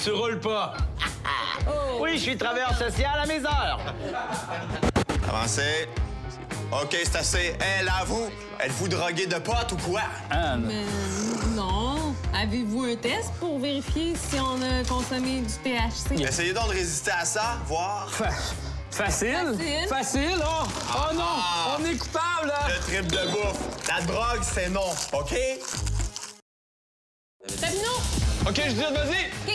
tu 0.03 0.11
roules 0.11 0.41
pas. 0.41 0.75
Oui, 2.01 2.15
je 2.15 2.23
suis 2.23 2.37
travailleur 2.37 2.77
social 2.77 3.19
à 3.23 3.27
mes 3.27 3.41
heures. 3.41 3.95
Avancez. 5.29 5.89
OK, 6.71 6.97
c'est 7.05 7.17
assez. 7.17 7.57
Hé, 7.61 7.85
là, 7.85 8.05
vous, 8.05 8.29
êtes-vous 8.61 8.89
drogué 8.89 9.27
de 9.27 9.37
potes 9.37 9.73
ou 9.73 9.77
quoi? 9.77 10.03
Mais 10.59 10.85
non. 11.55 12.15
Avez-vous 12.35 12.85
un 12.85 12.97
test 12.97 13.33
pour 13.39 13.59
vérifier 13.61 14.15
si 14.17 14.39
on 14.41 14.61
a 14.61 14.85
consommé 14.87 15.41
du 15.41 15.55
THC? 15.63 16.21
Essayez 16.21 16.53
donc 16.53 16.67
de 16.67 16.73
résister 16.73 17.13
à 17.13 17.25
ça, 17.25 17.59
voir. 17.67 18.11
Facile? 18.11 18.57
Facile. 18.91 19.89
Facile, 19.89 20.39
oh! 20.45 20.65
Oh 20.95 21.15
non! 21.15 21.23
Ah. 21.25 21.77
On 21.79 21.85
est 21.85 21.97
coupable, 21.97 22.49
là! 22.49 22.69
Le 22.69 22.81
trip 22.81 23.07
de 23.07 23.31
bouffe. 23.31 23.89
La 23.89 24.03
drogue, 24.03 24.43
c'est 24.43 24.69
non, 24.69 24.91
OK? 25.13 25.35
Sabino! 27.49 27.91
OK, 28.47 28.61
je 28.67 28.73
dis, 28.73 28.81
vas-y! 28.81 29.31
OK, 29.47 29.54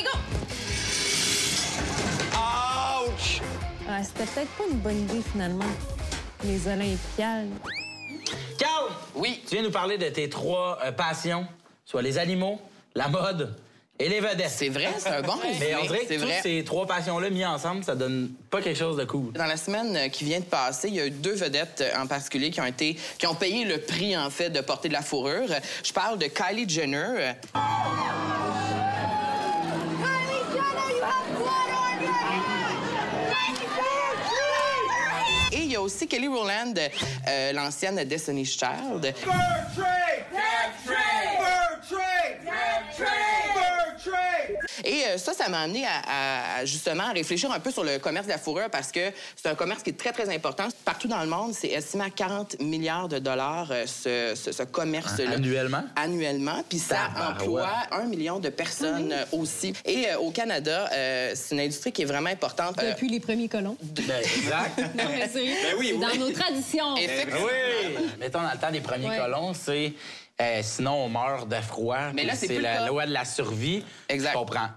Ah, 3.92 4.04
c'était 4.04 4.26
peut-être 4.26 4.52
pas 4.52 4.64
une 4.70 4.78
bonne 4.78 5.02
idée, 5.02 5.22
finalement. 5.32 5.66
Les 6.44 6.68
Olympiades. 6.68 7.50
Carl! 8.60 8.86
Oui. 9.16 9.42
Tu 9.48 9.56
viens 9.56 9.64
nous 9.64 9.72
parler 9.72 9.98
de 9.98 10.08
tes 10.10 10.30
trois 10.30 10.78
euh, 10.86 10.92
passions, 10.92 11.48
soit 11.86 12.04
les 12.04 12.20
animaux, 12.20 12.62
la 12.94 13.08
mode 13.08 13.56
et 13.98 14.08
les 14.08 14.20
vedettes. 14.20 14.52
C'est 14.52 14.70
vrai, 14.70 14.90
c'est 15.00 15.10
un 15.10 15.24
bon 15.24 15.34
résumé. 15.34 15.58
Mais 15.72 15.76
on 15.76 15.82
dirait 15.82 16.06
que 16.06 16.14
toutes 16.14 16.24
vrai. 16.24 16.40
ces 16.44 16.64
trois 16.64 16.86
passions-là 16.86 17.32
mis 17.32 17.44
ensemble, 17.44 17.84
ça 17.84 17.96
donne 17.96 18.30
pas 18.52 18.62
quelque 18.62 18.78
chose 18.78 18.96
de 18.96 19.06
cool. 19.06 19.34
Dans 19.34 19.48
la 19.48 19.58
semaine 19.58 19.98
euh, 19.98 20.08
qui 20.10 20.24
vient 20.24 20.40
de 20.40 20.46
passer, 20.46 20.90
il 20.90 20.94
y 20.94 21.00
a 21.00 21.08
eu 21.08 21.12
deux 21.12 21.34
vedettes 21.34 21.82
euh, 21.82 22.00
en 22.00 22.06
particulier 22.06 22.52
qui 22.52 22.62
ont 22.62 22.66
été, 22.66 22.96
qui 23.18 23.26
ont 23.26 23.36
payé 23.36 23.66
le 23.66 23.80
prix 23.80 24.16
en 24.16 24.30
fait 24.30 24.52
de 24.52 24.62
porter 24.62 24.90
de 24.90 24.94
la 24.94 25.02
fourrure. 25.02 25.50
Je 25.84 25.94
parle 25.94 26.20
de 26.20 26.28
Kylie 26.28 26.70
Jenner. 26.70 27.34
Aussi 35.80 36.08
Kelly 36.08 36.28
Rowland, 36.28 36.76
euh, 37.28 37.54
l'ancienne 37.54 38.04
Destiny's 38.04 38.58
Child. 38.58 39.14
Et 44.84 45.04
euh, 45.08 45.18
ça, 45.18 45.34
ça 45.34 45.50
m'a 45.50 45.62
amené 45.62 45.86
à, 45.86 46.66
justement 46.66 47.04
à 47.04 47.12
réfléchir 47.12 47.52
un 47.52 47.60
peu 47.60 47.72
sur 47.72 47.84
le 47.84 48.00
commerce 48.00 48.26
de 48.26 48.32
la 48.32 48.38
fourrure 48.38 48.70
parce 48.70 48.92
que 48.92 49.12
c'est 49.36 49.50
un 49.50 49.56
commerce 49.56 49.84
qui 49.84 49.92
est 49.92 49.98
très, 49.98 50.12
très 50.12 50.34
important. 50.34 50.68
Partout 50.86 51.08
dans 51.08 51.22
le 51.22 51.28
monde, 51.28 51.54
c'est 51.54 51.70
estimé 51.70 52.06
à 52.06 52.10
40 52.10 52.60
milliards 52.62 53.08
de 53.08 53.20
dollars, 53.20 53.70
euh, 53.72 53.86
ce, 53.86 54.34
ce- 54.36 54.52
ce 54.52 54.64
commerce-là. 54.64 55.32
Annuellement? 55.36 55.84
Annuellement. 55.96 56.64
Puis 56.68 56.80
ça 56.80 57.10
emploie 57.30 57.70
un 57.92 58.06
million 58.06 58.40
de 58.40 58.50
personnes 58.50 59.12
euh, 59.12 59.26
aussi. 59.32 59.74
Et 59.86 60.08
euh, 60.10 60.18
au 60.20 60.32
Canada, 60.32 60.90
euh, 60.94 61.32
c'est 61.36 61.56
une 61.56 61.62
industrie 61.62 61.92
qui 61.92 62.02
est 62.04 62.06
vraiment 62.06 62.30
importante. 62.30 62.78
Euh, 62.82 62.92
Depuis 62.92 63.10
les 63.10 63.20
premiers 63.20 63.48
colons. 63.50 63.78
Ben, 63.82 64.20
exact. 64.22 64.78
Non, 64.96 65.04
mais 65.12 65.28
sérieux, 65.28 65.54
Ben 65.64 65.76
oui, 65.80 65.92
oui. 65.94 66.00
dans 66.00 66.16
nos 66.26 66.32
traditions. 66.32 66.96
Effectivement. 66.98 67.46
Oui! 67.46 68.04
Mettons, 68.20 68.42
dans 68.42 68.52
le 68.52 68.58
temps 68.58 68.72
des 68.72 68.82
premiers 68.82 69.08
Ouais. 69.10 69.18
colons, 69.18 69.54
c'est 69.54 69.94
euh, 70.42 70.62
sinon 70.64 70.94
on 70.94 71.10
meurt 71.10 71.48
de 71.48 71.56
froid. 71.56 72.12
Mais 72.14 72.24
là, 72.24 72.36
c'est 72.36 72.60
la 72.60 72.88
loi 72.88 73.06
de 73.06 73.12
la 73.12 73.26
survie. 73.26 73.84
Exact. 74.08 74.32
Je 74.34 74.38
comprends. 74.38 74.70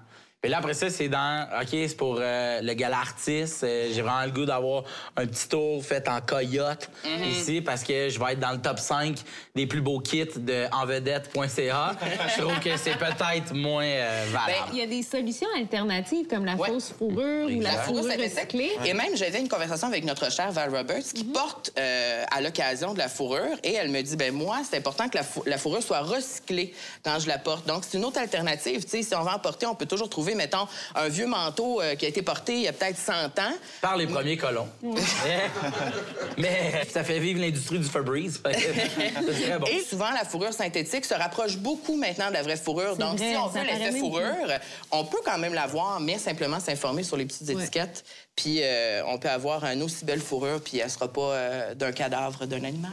Puis 0.42 0.50
là, 0.50 0.58
après 0.58 0.74
ça, 0.74 0.90
c'est 0.90 1.08
dans. 1.08 1.46
OK, 1.62 1.68
c'est 1.70 1.96
pour 1.96 2.16
euh, 2.20 2.60
le 2.62 2.74
gala 2.74 2.98
artiste. 2.98 3.62
Euh, 3.62 3.90
J'ai 3.94 4.02
vraiment 4.02 4.24
le 4.24 4.32
goût 4.32 4.44
d'avoir 4.44 4.82
un 5.16 5.24
petit 5.24 5.48
tour 5.48 5.84
fait 5.84 6.08
en 6.08 6.20
coyote 6.20 6.90
Mhm. 7.04 7.24
ici 7.30 7.60
parce 7.60 7.84
que 7.84 8.08
je 8.08 8.18
vais 8.18 8.32
être 8.32 8.40
dans 8.40 8.50
le 8.50 8.58
top 8.60 8.80
5 8.80 9.18
des 9.54 9.68
plus 9.68 9.80
beaux 9.80 10.00
kits 10.00 10.26
de 10.36 10.66
envedette.ca. 10.72 11.92
je 12.36 12.40
trouve 12.42 12.58
que 12.58 12.76
c'est 12.76 12.96
peut-être 12.98 13.54
moins 13.54 13.84
euh, 13.84 14.24
Ben, 14.26 14.32
valable. 14.32 14.68
Il 14.72 14.78
y 14.78 14.82
a 14.82 14.86
des 14.86 15.02
solutions 15.04 15.46
alternatives 15.56 16.26
comme 16.26 16.44
la 16.44 16.56
fausse 16.56 16.92
fourrure 16.98 17.46
ou 17.48 17.60
la 17.60 17.70
fourrure 17.78 18.04
recyclée. 18.04 18.72
Et 18.84 18.94
même, 18.94 19.16
j'avais 19.16 19.38
une 19.40 19.48
conversation 19.48 19.86
avec 19.86 20.04
notre 20.04 20.30
chère 20.32 20.50
Val 20.50 20.74
Roberts 20.74 21.04
qui 21.14 21.22
porte 21.22 21.70
euh, 21.78 22.24
à 22.32 22.40
l'occasion 22.40 22.94
de 22.94 22.98
la 22.98 23.08
fourrure 23.08 23.56
et 23.62 23.74
elle 23.74 23.90
me 23.90 24.02
dit 24.02 24.16
ben 24.16 24.32
moi, 24.34 24.62
c'est 24.68 24.76
important 24.78 25.08
que 25.08 25.18
la, 25.18 25.22
fou- 25.24 25.44
la 25.46 25.58
fourrure 25.58 25.82
soit 25.84 26.00
recyclée 26.00 26.74
quand 27.04 27.20
je 27.20 27.28
la 27.28 27.38
porte. 27.38 27.66
Donc, 27.68 27.84
c'est 27.88 27.96
une 27.98 28.04
autre 28.04 28.18
alternative. 28.18 28.82
Tu 28.84 28.90
sais, 28.90 29.02
si 29.02 29.14
on 29.14 29.22
va 29.22 29.36
en 29.36 29.38
porter, 29.38 29.66
on 29.66 29.74
peut 29.76 29.86
toujours 29.86 30.08
trouver, 30.08 30.31
mettons, 30.34 30.66
un 30.94 31.08
vieux 31.08 31.26
manteau 31.26 31.80
euh, 31.80 31.94
qui 31.94 32.04
a 32.06 32.08
été 32.08 32.22
porté 32.22 32.54
il 32.54 32.60
y 32.62 32.68
a 32.68 32.72
peut-être 32.72 32.98
100 32.98 33.12
ans. 33.38 33.52
Par 33.80 33.96
les 33.96 34.06
premiers 34.06 34.36
colons. 34.36 34.68
Mais 36.38 36.86
ça 36.90 37.04
fait 37.04 37.18
vivre 37.18 37.40
l'industrie 37.40 37.78
du 37.78 37.86
Febreze. 37.88 38.40
Très 38.42 39.58
bon. 39.58 39.66
Et 39.66 39.80
souvent, 39.82 40.10
la 40.10 40.24
fourrure 40.24 40.52
synthétique 40.52 41.04
se 41.04 41.14
rapproche 41.14 41.56
beaucoup 41.56 41.96
maintenant 41.96 42.28
de 42.28 42.34
la 42.34 42.42
vraie 42.42 42.56
fourrure. 42.56 42.96
Donc, 42.96 43.18
vrai, 43.18 43.30
si 43.30 43.36
on 43.36 43.46
veut 43.48 43.62
l'effet 43.62 43.98
fourrure, 43.98 44.58
on 44.90 45.04
peut 45.04 45.20
quand 45.24 45.38
même 45.38 45.54
l'avoir, 45.54 46.00
mais 46.00 46.18
simplement 46.18 46.60
s'informer 46.60 47.02
sur 47.02 47.16
les 47.16 47.24
petites 47.26 47.48
Ouais. 47.48 47.62
étiquettes. 47.62 48.04
Puis, 48.34 48.60
euh, 48.62 49.02
on 49.06 49.18
peut 49.18 49.28
avoir 49.28 49.62
une 49.66 49.82
aussi 49.82 50.04
belle 50.06 50.20
fourrure, 50.20 50.60
puis 50.62 50.78
elle 50.78 50.90
sera 50.90 51.06
pas 51.12 51.20
euh, 51.34 51.74
d'un 51.74 51.92
cadavre 51.92 52.46
d'un 52.46 52.64
animal. 52.64 52.92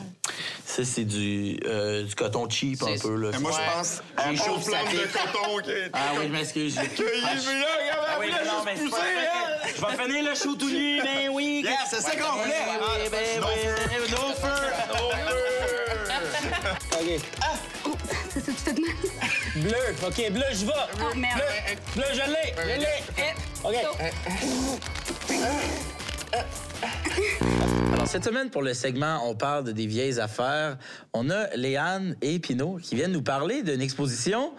Ça, 0.65 0.84
c'est 0.84 1.06
du, 1.06 1.58
euh, 1.65 2.04
du 2.04 2.13
coton 2.13 2.47
cheap 2.49 2.84
un 2.84 2.97
peu. 2.99 3.15
Là. 3.15 3.30
Mais 3.32 3.39
moi, 3.39 3.52
Ouais. 3.52 3.58
je 3.58 3.71
pense 3.78 4.02
J'ai 4.17 4.30
un 4.30 4.36
chaud, 4.36 4.56
bon 4.58 4.62
ça 4.62 4.69
flamme 4.71 4.93
de 4.93 5.08
coton 5.08 5.58
qui 5.63 5.71
est... 5.71 5.89
Ah 5.93 6.12
oui, 6.17 6.25
je 6.28 6.32
m'excuse. 6.34 6.75
Ah, 6.78 6.82
regarde, 6.97 8.06
Ah 8.08 8.17
oui, 8.19 8.28
voulait 8.28 8.45
non, 8.45 8.63
mais 8.65 8.75
vrai. 8.75 8.99
hein. 8.99 9.67
Je 9.75 9.82
vais 9.97 10.04
finir 10.04 10.30
le 10.30 10.36
show 10.36 10.56
tout 10.56 10.69
nu, 10.69 11.02
ben 11.04 11.30
oui. 11.32 11.62
Yeah, 11.63 11.78
c'est 11.89 12.02
ça 12.02 12.12
qu'on 12.17 12.34
voulait. 12.39 12.54
Oui, 12.67 12.75
Ah, 12.82 13.10
ben 13.10 13.41
no 13.41 13.47
oui, 13.47 13.54
feu. 13.63 14.12
no 14.12 14.34
feu. 14.34 14.56
OK. 16.99 17.21
Ça, 18.30 18.39
c'est 18.45 18.65
tout 18.65 18.73
de 18.73 19.62
Bleu. 19.62 19.95
OK, 20.06 20.32
bleu, 20.32 20.43
je 20.52 20.65
vais. 20.65 20.71
Oh, 21.02 21.15
merde. 21.15 21.41
Bleu, 21.95 22.04
je 22.13 22.30
l'ai. 22.30 22.54
Je 22.58 22.80
l'ai. 22.80 23.34
OK. 23.63 23.76
Alors, 27.91 28.08
cette 28.08 28.24
semaine, 28.24 28.50
pour 28.50 28.62
le 28.62 28.74
segment 28.74 29.22
On 29.26 29.36
parle 29.36 29.65
de 29.65 29.72
des 29.72 29.86
vieilles 29.86 30.19
affaires, 30.19 30.78
on 31.13 31.30
a 31.30 31.48
Léane 31.56 32.15
et 32.22 32.39
Pinot 32.39 32.78
qui 32.82 32.95
viennent 32.95 33.12
nous 33.12 33.22
parler 33.24 33.62
d'une 33.63 33.82
exposition 33.82 34.54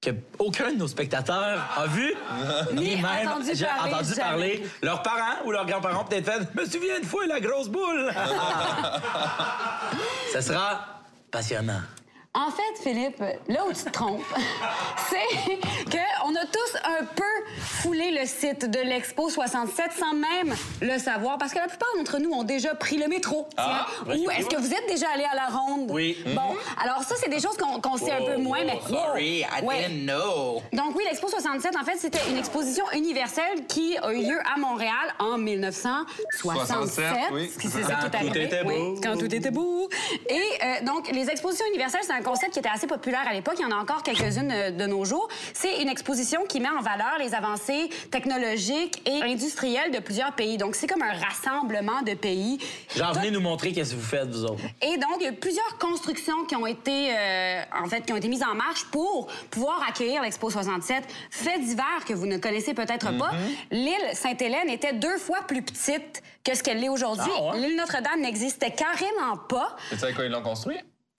que 0.00 0.10
aucun 0.38 0.72
de 0.72 0.76
nos 0.76 0.88
spectateurs 0.88 1.60
a 1.76 1.86
vue, 1.86 2.14
ni, 2.74 2.96
même 2.96 3.28
entendu 3.28 3.50
j'ai 3.54 3.64
parler, 3.64 3.94
entendu 3.94 4.14
parler. 4.14 4.66
Leurs 4.82 5.02
parents 5.02 5.44
ou 5.46 5.50
leurs 5.50 5.66
grands-parents 5.66 6.04
peut-être 6.04 6.30
fait 6.30 6.54
«Me 6.60 6.66
souviens 6.66 6.98
une 6.98 7.04
fois, 7.04 7.26
la 7.26 7.40
grosse 7.40 7.68
boule!» 7.68 8.12
Ça 10.32 10.42
sera 10.42 11.00
passionnant. 11.30 11.80
En 12.34 12.50
fait, 12.50 12.82
Philippe, 12.82 13.18
là 13.48 13.64
où 13.66 13.72
tu 13.72 13.84
te 13.84 13.90
trompes, 13.90 14.20
c'est 15.08 15.56
qu'on 15.90 16.34
a 16.36 16.44
tous 16.44 16.76
un 16.84 17.04
peu 17.06 17.24
fouler 17.82 18.10
le 18.12 18.26
site 18.26 18.70
de 18.70 18.78
l'Expo 18.80 19.28
67 19.30 19.90
sans 19.98 20.12
même 20.14 20.54
le 20.80 20.98
savoir, 20.98 21.38
parce 21.38 21.52
que 21.52 21.58
la 21.58 21.66
plupart 21.68 21.88
d'entre 21.96 22.18
nous 22.18 22.30
ont 22.30 22.42
déjà 22.44 22.74
pris 22.74 22.96
le 22.96 23.08
métro. 23.08 23.48
Ah, 23.56 23.86
tiens. 24.04 24.04
oui, 24.14 24.24
Ou 24.26 24.30
est-ce 24.30 24.46
que 24.46 24.56
vous 24.56 24.72
êtes 24.72 24.86
déjà 24.88 25.06
allé 25.14 25.24
à 25.30 25.34
la 25.34 25.46
ronde? 25.46 25.90
Oui. 25.90 26.16
Bon, 26.34 26.52
Mhm. 26.52 26.56
alors 26.82 27.02
ça, 27.02 27.14
c'est 27.20 27.28
des 27.30 27.40
choses 27.40 27.56
qu'on 27.56 27.80
qu'on 27.80 27.96
sait 27.96 28.12
un 28.12 28.22
peu 28.24 28.36
moins, 28.38 28.64
mais... 28.64 28.78
Oh, 28.84 28.88
sorry, 28.94 29.40
I 29.40 29.46
Ouais. 29.64 29.88
didn't 29.88 30.06
know. 30.06 30.62
Donc 30.72 30.96
oui, 30.96 31.04
l'Expo 31.08 31.28
67, 31.28 31.76
en 31.76 31.84
fait, 31.84 31.96
c'était 31.98 32.18
une 32.30 32.38
exposition 32.38 32.84
universelle 32.94 33.66
qui 33.68 33.96
a 33.98 34.12
eu 34.12 34.22
lieu 34.26 34.38
à 34.54 34.58
Montréal 34.58 35.14
en 35.18 35.36
1967. 35.38 36.96
67, 36.96 37.04
oui. 37.32 37.50
Ce 37.52 37.58
qui- 37.58 37.68
C'est 37.68 37.82
Quand 37.82 37.88
ça 37.88 38.08
qui 38.08 38.16
est 38.26 38.30
tout 38.30 38.38
était 38.38 38.62
Oui, 38.64 38.74
beau. 38.74 39.00
quand 39.02 39.16
tout 39.18 39.34
était 39.34 39.50
beau. 39.50 39.88
Et 40.28 40.34
euh, 40.34 40.84
donc, 40.84 41.10
les 41.12 41.28
expositions 41.28 41.66
universelles, 41.68 42.00
c'est 42.04 42.12
un 42.12 42.22
concept 42.22 42.52
qui 42.52 42.58
était 42.60 42.68
assez 42.72 42.86
populaire 42.86 43.24
à 43.28 43.34
l'époque. 43.34 43.56
Il 43.58 43.62
y 43.62 43.64
en 43.66 43.76
a 43.76 43.80
encore 43.80 44.02
quelques-unes 44.02 44.50
euh, 44.52 44.70
de 44.70 44.86
nos 44.86 45.04
jours. 45.04 45.28
C'est 45.52 45.82
une 45.82 45.88
exposition 45.88 46.44
qui 46.48 46.60
met 46.60 46.68
en 46.68 46.80
valeur 46.80 47.16
les 47.18 47.34
avancées 47.34 47.65
technologiques 48.10 49.02
et 49.06 49.22
industrielles 49.22 49.90
de 49.92 49.98
plusieurs 49.98 50.32
pays. 50.32 50.56
Donc, 50.56 50.74
c'est 50.74 50.86
comme 50.86 51.02
un 51.02 51.12
rassemblement 51.12 52.02
de 52.02 52.14
pays. 52.14 52.58
Genre, 52.96 53.12
venez 53.14 53.30
nous 53.30 53.40
montrer 53.40 53.72
qu'est-ce 53.72 53.92
que 53.92 53.96
vous 53.96 54.06
faites, 54.06 54.28
vous 54.28 54.44
autres. 54.44 54.62
Et 54.82 54.96
donc, 54.96 55.16
il 55.20 55.24
y 55.24 55.28
a 55.28 55.32
plusieurs 55.32 55.78
constructions 55.78 56.44
qui 56.46 56.56
ont 56.56 56.66
été, 56.66 57.10
euh, 57.16 57.62
en 57.82 57.88
fait, 57.88 58.02
qui 58.02 58.12
ont 58.12 58.16
été 58.16 58.28
mises 58.28 58.42
en 58.42 58.54
marche 58.54 58.84
pour 58.86 59.28
pouvoir 59.50 59.82
accueillir 59.88 60.22
l'Expo 60.22 60.50
67. 60.50 61.04
Fait 61.30 61.58
divers 61.58 62.04
que 62.06 62.14
vous 62.14 62.26
ne 62.26 62.38
connaissez 62.38 62.74
peut-être 62.74 63.16
pas. 63.16 63.30
L'île 63.70 63.94
Sainte-Hélène 64.14 64.68
était 64.68 64.92
deux 64.92 65.18
fois 65.18 65.40
plus 65.46 65.62
petite 65.62 66.22
que 66.44 66.54
ce 66.56 66.62
qu'elle 66.62 66.82
est 66.82 66.88
aujourd'hui. 66.88 67.30
Ah 67.36 67.52
ouais? 67.52 67.60
L'île 67.60 67.76
Notre-Dame 67.76 68.20
n'existait 68.20 68.70
carrément 68.70 69.36
pas. 69.48 69.76
Tu 69.90 69.98
sais 69.98 70.12
quoi 70.12 70.24
ils 70.24 70.30
l'ont 70.30 70.42
construit? 70.42 70.76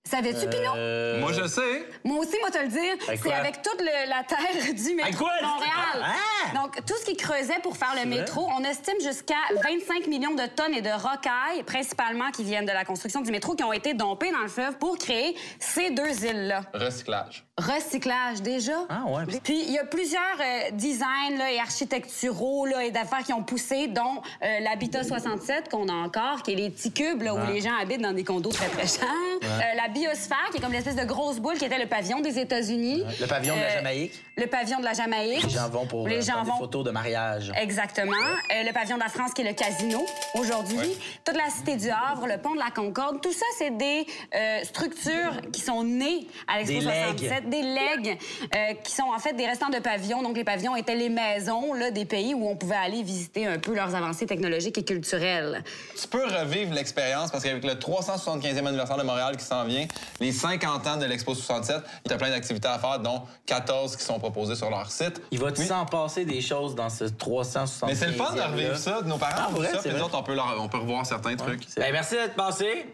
Savais-tu, 0.10 0.48
Pinot? 0.48 0.72
Euh, 0.76 1.20
Moi, 1.20 1.34
je 1.34 1.48
sais. 1.48 1.86
Moi 2.04 2.20
aussi, 2.20 2.38
moi 2.40 2.50
te 2.50 2.60
le 2.60 2.68
dire, 2.70 2.94
c'est 3.22 3.34
avec 3.34 3.62
toute 3.62 3.80
le- 3.82 4.10
la 4.10 4.24
terre 4.24 4.38
du 4.74 4.96
métro 4.96 5.26
de 5.26 5.46
Montréal. 5.46 6.02
Ah! 6.06 6.56
Donc, 6.56 6.78
tout 6.86 6.94
ce 7.00 7.06
qui 7.06 7.18
creusait 7.18 7.60
pour 7.62 7.76
faire 7.76 7.92
le 7.94 8.10
vrai? 8.10 8.20
métro, 8.20 8.48
on 8.58 8.64
estime 8.64 9.00
jusqu'à 9.02 9.36
25 9.64 10.08
millions 10.08 10.34
de 10.36 10.46
tonnes 10.46 10.74
et 10.74 10.82
de 10.82 10.90
rocailles, 10.90 11.64
principalement 11.66 12.32
qui 12.32 12.44
viennent 12.44 12.66
de 12.66 12.72
la 12.72 12.86
construction 12.86 13.22
du 13.22 13.32
métro, 13.32 13.56
qui 13.56 13.64
ont 13.64 13.74
été 13.74 13.94
dompées 13.94 14.32
dans 14.32 14.42
le 14.42 14.48
fleuve 14.48 14.78
pour 14.78 14.98
créer 14.98 15.36
ces 15.60 15.90
deux 15.92 16.24
îles-là. 16.26 16.62
Recyclage. 16.74 17.44
Recyclage, 17.58 18.44
déjà. 18.44 18.86
Ah 18.88 19.04
ouais. 19.08 19.26
Puis 19.44 19.64
il 19.66 19.72
y 19.72 19.80
a 19.80 19.84
plusieurs 19.84 20.22
euh, 20.40 20.72
designs 20.74 21.38
là, 21.40 21.52
et 21.52 21.60
architecturaux 21.60 22.68
là, 22.68 22.84
et 22.84 22.92
d'affaires 22.92 23.24
qui 23.24 23.34
ont 23.34 23.42
poussé, 23.42 23.88
dont 23.88 24.22
euh, 24.44 24.60
l'Habitat 24.60 25.04
67 25.04 25.70
qu'on 25.70 25.90
a 25.90 25.94
encore, 25.94 26.44
qui 26.44 26.52
est 26.52 26.56
les 26.56 26.70
petits 26.70 26.92
cubes 26.92 27.24
là, 27.24 27.34
où 27.34 27.52
les 27.52 27.62
gens 27.62 27.76
habitent 27.82 28.02
dans 28.02 28.14
des 28.14 28.24
condos 28.24 28.52
très 28.52 28.68
très 28.68 28.86
chers. 28.86 29.08
Euh, 29.44 29.60
la 29.76 29.88
biosphère, 29.88 30.50
qui 30.52 30.58
est 30.58 30.62
comme 30.62 30.72
l'espèce 30.72 30.96
de 30.96 31.06
grosse 31.06 31.40
boule 31.40 31.58
qui 31.58 31.66
était 31.66 31.80
le 31.80 31.88
pavillon 31.88 32.20
des 32.20 32.38
États-Unis. 32.38 33.04
Le 33.20 33.26
pavillon 33.26 33.56
de 33.56 33.62
la 33.62 33.70
Jamaïque. 33.70 34.14
Le 34.38 34.46
pavillon 34.46 34.80
de 34.80 34.86
la 34.86 34.94
Jamaïque. 34.94 35.46
Les 35.46 35.50
gens 35.50 35.68
vont 35.68 35.88
pour 35.88 36.02
Où 36.02 36.06
les 36.06 36.30
euh, 36.30 36.44
des 36.44 36.52
photos 36.60 36.84
de 36.84 36.92
mariage. 36.92 37.52
Exactement. 37.60 38.12
Euh, 38.12 38.64
le 38.64 38.72
pavillon 38.72 38.98
de 38.98 39.02
la 39.02 39.10
France, 39.10 39.34
qui 39.34 39.42
est 39.42 39.48
le 39.50 39.54
casino 39.54 40.06
aujourd'hui. 40.36 40.96
Toute 41.26 41.36
la 41.36 41.50
cité 41.50 41.76
du 41.76 41.90
Havre, 41.90 42.28
le 42.28 42.38
pont 42.38 42.54
de 42.54 42.60
la 42.60 42.70
Concorde. 42.70 43.20
Tout 43.20 43.34
ça, 43.34 43.46
c'est 43.58 43.76
des 43.76 44.06
euh, 44.36 44.64
structures 44.64 45.42
qui 45.52 45.60
sont 45.60 45.84
nées 45.84 46.28
à 46.48 46.60
l'Expo 46.60 46.80
Des 46.80 46.86
legs. 46.86 47.18
67. 47.18 47.50
Des 47.50 47.62
legs, 47.64 48.20
euh, 48.54 48.74
qui 48.84 48.92
sont 48.92 49.08
en 49.12 49.18
fait 49.18 49.34
des 49.34 49.48
restants 49.48 49.70
de 49.70 49.80
pavillons. 49.80 50.22
Donc, 50.22 50.38
les 50.38 50.44
pavillons 50.44 50.76
étaient 50.76 50.94
les 50.94 51.10
maisons 51.10 51.74
là, 51.74 51.90
des 51.90 52.06
pays 52.06 52.36
où 52.36 52.48
on 52.48 52.56
pouvait 52.56 52.76
aller 52.76 53.02
visiter 53.02 53.48
un 53.48 53.58
peu 53.58 53.74
leurs 53.74 53.96
avancées 53.96 54.28
technologiques 54.28 54.78
et 54.78 54.86
culturelles. 54.86 55.64
Tu 56.00 56.08
peux 56.08 56.24
revivre 56.24 56.76
l'expérience 56.76 57.32
parce 57.32 57.44
qu'avec 57.44 57.64
le 57.64 57.74
375e 57.74 58.68
anniversaire 58.68 58.98
de 58.98 59.04
Montréal 59.04 59.36
qui 59.36 59.46
s'en 59.46 59.66
vient, 59.66 59.88
les 60.20 60.32
50 60.32 60.86
ans 60.86 60.98
de 60.98 61.06
l'Expo 61.06 61.34
67, 61.34 61.78
il 62.06 62.12
y 62.12 62.14
a 62.14 62.18
plein 62.18 62.30
d'activités 62.30 62.68
à 62.68 62.78
faire, 62.78 63.00
dont 63.00 63.24
14 63.48 63.96
qui 63.96 64.04
sont 64.04 64.20
proposées 64.32 64.56
sur 64.56 64.70
leur 64.70 64.92
site. 64.92 65.22
Il 65.32 65.40
va-tu 65.40 65.66
s'en 65.66 65.86
passer 65.86 66.26
des 66.26 66.42
choses 66.42 66.76
dans 66.76 66.90
ce 66.90 67.06
360 67.06 67.90
Mais 67.90 67.96
c'est 67.96 68.08
le 68.08 68.14
fun 68.14 68.34
de 68.34 68.42
revivre 68.42 68.78
ça. 68.78 69.00
Nos 69.06 69.18
parents 69.18 69.34
Ah, 69.48 69.52
vrai, 69.52 69.70
ça, 69.72 69.78
puis 69.80 69.90
nous 69.90 69.96
vrai. 69.98 70.06
autres, 70.06 70.18
on 70.18 70.24
peut, 70.24 70.36
leur- 70.36 70.56
on 70.60 70.68
peut 70.68 70.78
revoir 70.80 71.06
certains 71.06 71.36
trucs. 71.36 71.64
Ben, 71.76 71.92
merci 71.92 72.16
d'être 72.16 72.36
passé. 72.36 72.86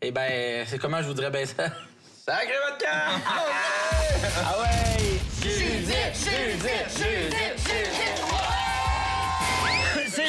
Et 0.00 0.10
ben, 0.10 0.64
c'est 0.68 0.78
comment 0.78 1.00
je 1.00 1.06
voudrais 1.08 1.30
bien 1.30 1.46
ça? 1.46 1.64
Sacré 2.26 2.52
votre 2.68 2.78
camp! 2.78 3.20
ah 4.44 4.54
ouais! 4.60 5.18
Judith, 5.40 5.88
Judith, 6.14 6.96
Judith, 6.96 6.96
Judith. 6.96 7.61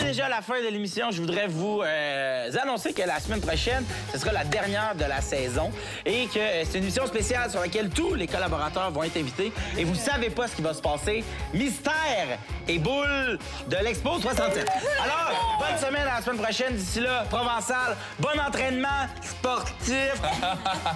Déjà 0.02 0.28
la 0.30 0.42
fin 0.42 0.62
de 0.62 0.68
l'émission. 0.68 1.12
Je 1.12 1.22
voudrais 1.22 1.48
vous 1.48 1.82
euh, 1.84 2.50
annoncer 2.62 2.94
que 2.94 3.02
la 3.02 3.20
semaine 3.20 3.42
prochaine, 3.42 3.84
ce 4.12 4.20
sera 4.20 4.32
la 4.32 4.44
dernière 4.44 4.96
de 4.96 5.06
la 5.06 5.22
saison 5.22 5.72
et 6.06 6.28
que 6.28 6.40
euh, 6.40 6.64
c'est 6.66 6.78
une 6.78 6.84
émission 6.84 7.06
spéciale 7.08 7.50
sur 7.50 7.60
laquelle 7.60 7.90
tous 7.90 8.14
les 8.14 8.28
collaborateurs 8.28 8.92
vont 8.92 9.04
être 9.04 9.18
invités 9.18 9.52
et 9.78 9.84
vous 9.84 9.96
savez 9.96 10.30
pas 10.30 10.48
ce 10.48 10.56
qui 10.56 10.62
va 10.62 10.74
se 10.74 10.82
passer. 10.82 11.24
Mystère 11.54 12.38
et 12.68 12.80
boule 12.80 13.40
de 13.68 13.78
l'Expo 13.84 14.20
67. 14.20 14.68
Alors, 15.04 15.60
bonne 15.60 15.80
semaine 15.80 16.08
à 16.08 16.16
la 16.16 16.22
semaine 16.22 16.42
prochaine. 16.42 16.76
D'ici 16.76 17.00
là, 17.00 17.26
Provençal, 17.30 17.96
bon 18.20 18.40
entraînement 18.46 19.08
sportif. 19.22 20.14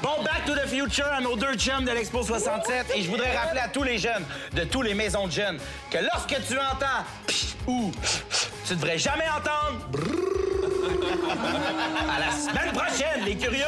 Bon 0.01 0.23
Back 0.23 0.45
to 0.45 0.53
the 0.53 0.67
Future 0.67 1.07
à 1.12 1.21
nos 1.21 1.36
deux 1.36 1.55
chums 1.55 1.86
de 1.86 1.91
l'Expo 1.91 2.23
67. 2.23 2.93
Et 2.95 3.01
je 3.01 3.10
voudrais 3.10 3.36
rappeler 3.36 3.62
à 3.62 3.67
tous 3.67 3.83
les 3.83 3.97
jeunes 3.97 4.25
de 4.53 4.63
tous 4.63 4.81
les 4.81 4.93
maisons 4.93 5.27
de 5.27 5.31
jeunes 5.31 5.60
que 5.89 5.97
lorsque 5.97 6.36
tu 6.47 6.57
entends 6.57 7.03
ou 7.67 7.91
tu 8.67 8.75
devrais 8.75 8.97
jamais 8.97 9.23
entendre 9.30 9.80
brrr. 9.91 10.27
à 12.10 12.19
la 12.19 12.32
semaine 12.32 12.73
prochaine, 12.73 13.23
les 13.25 13.38
curieux. 13.38 13.63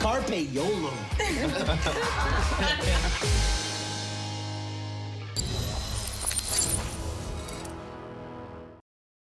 Carpe 0.00 0.30
YOLO. 0.52 0.90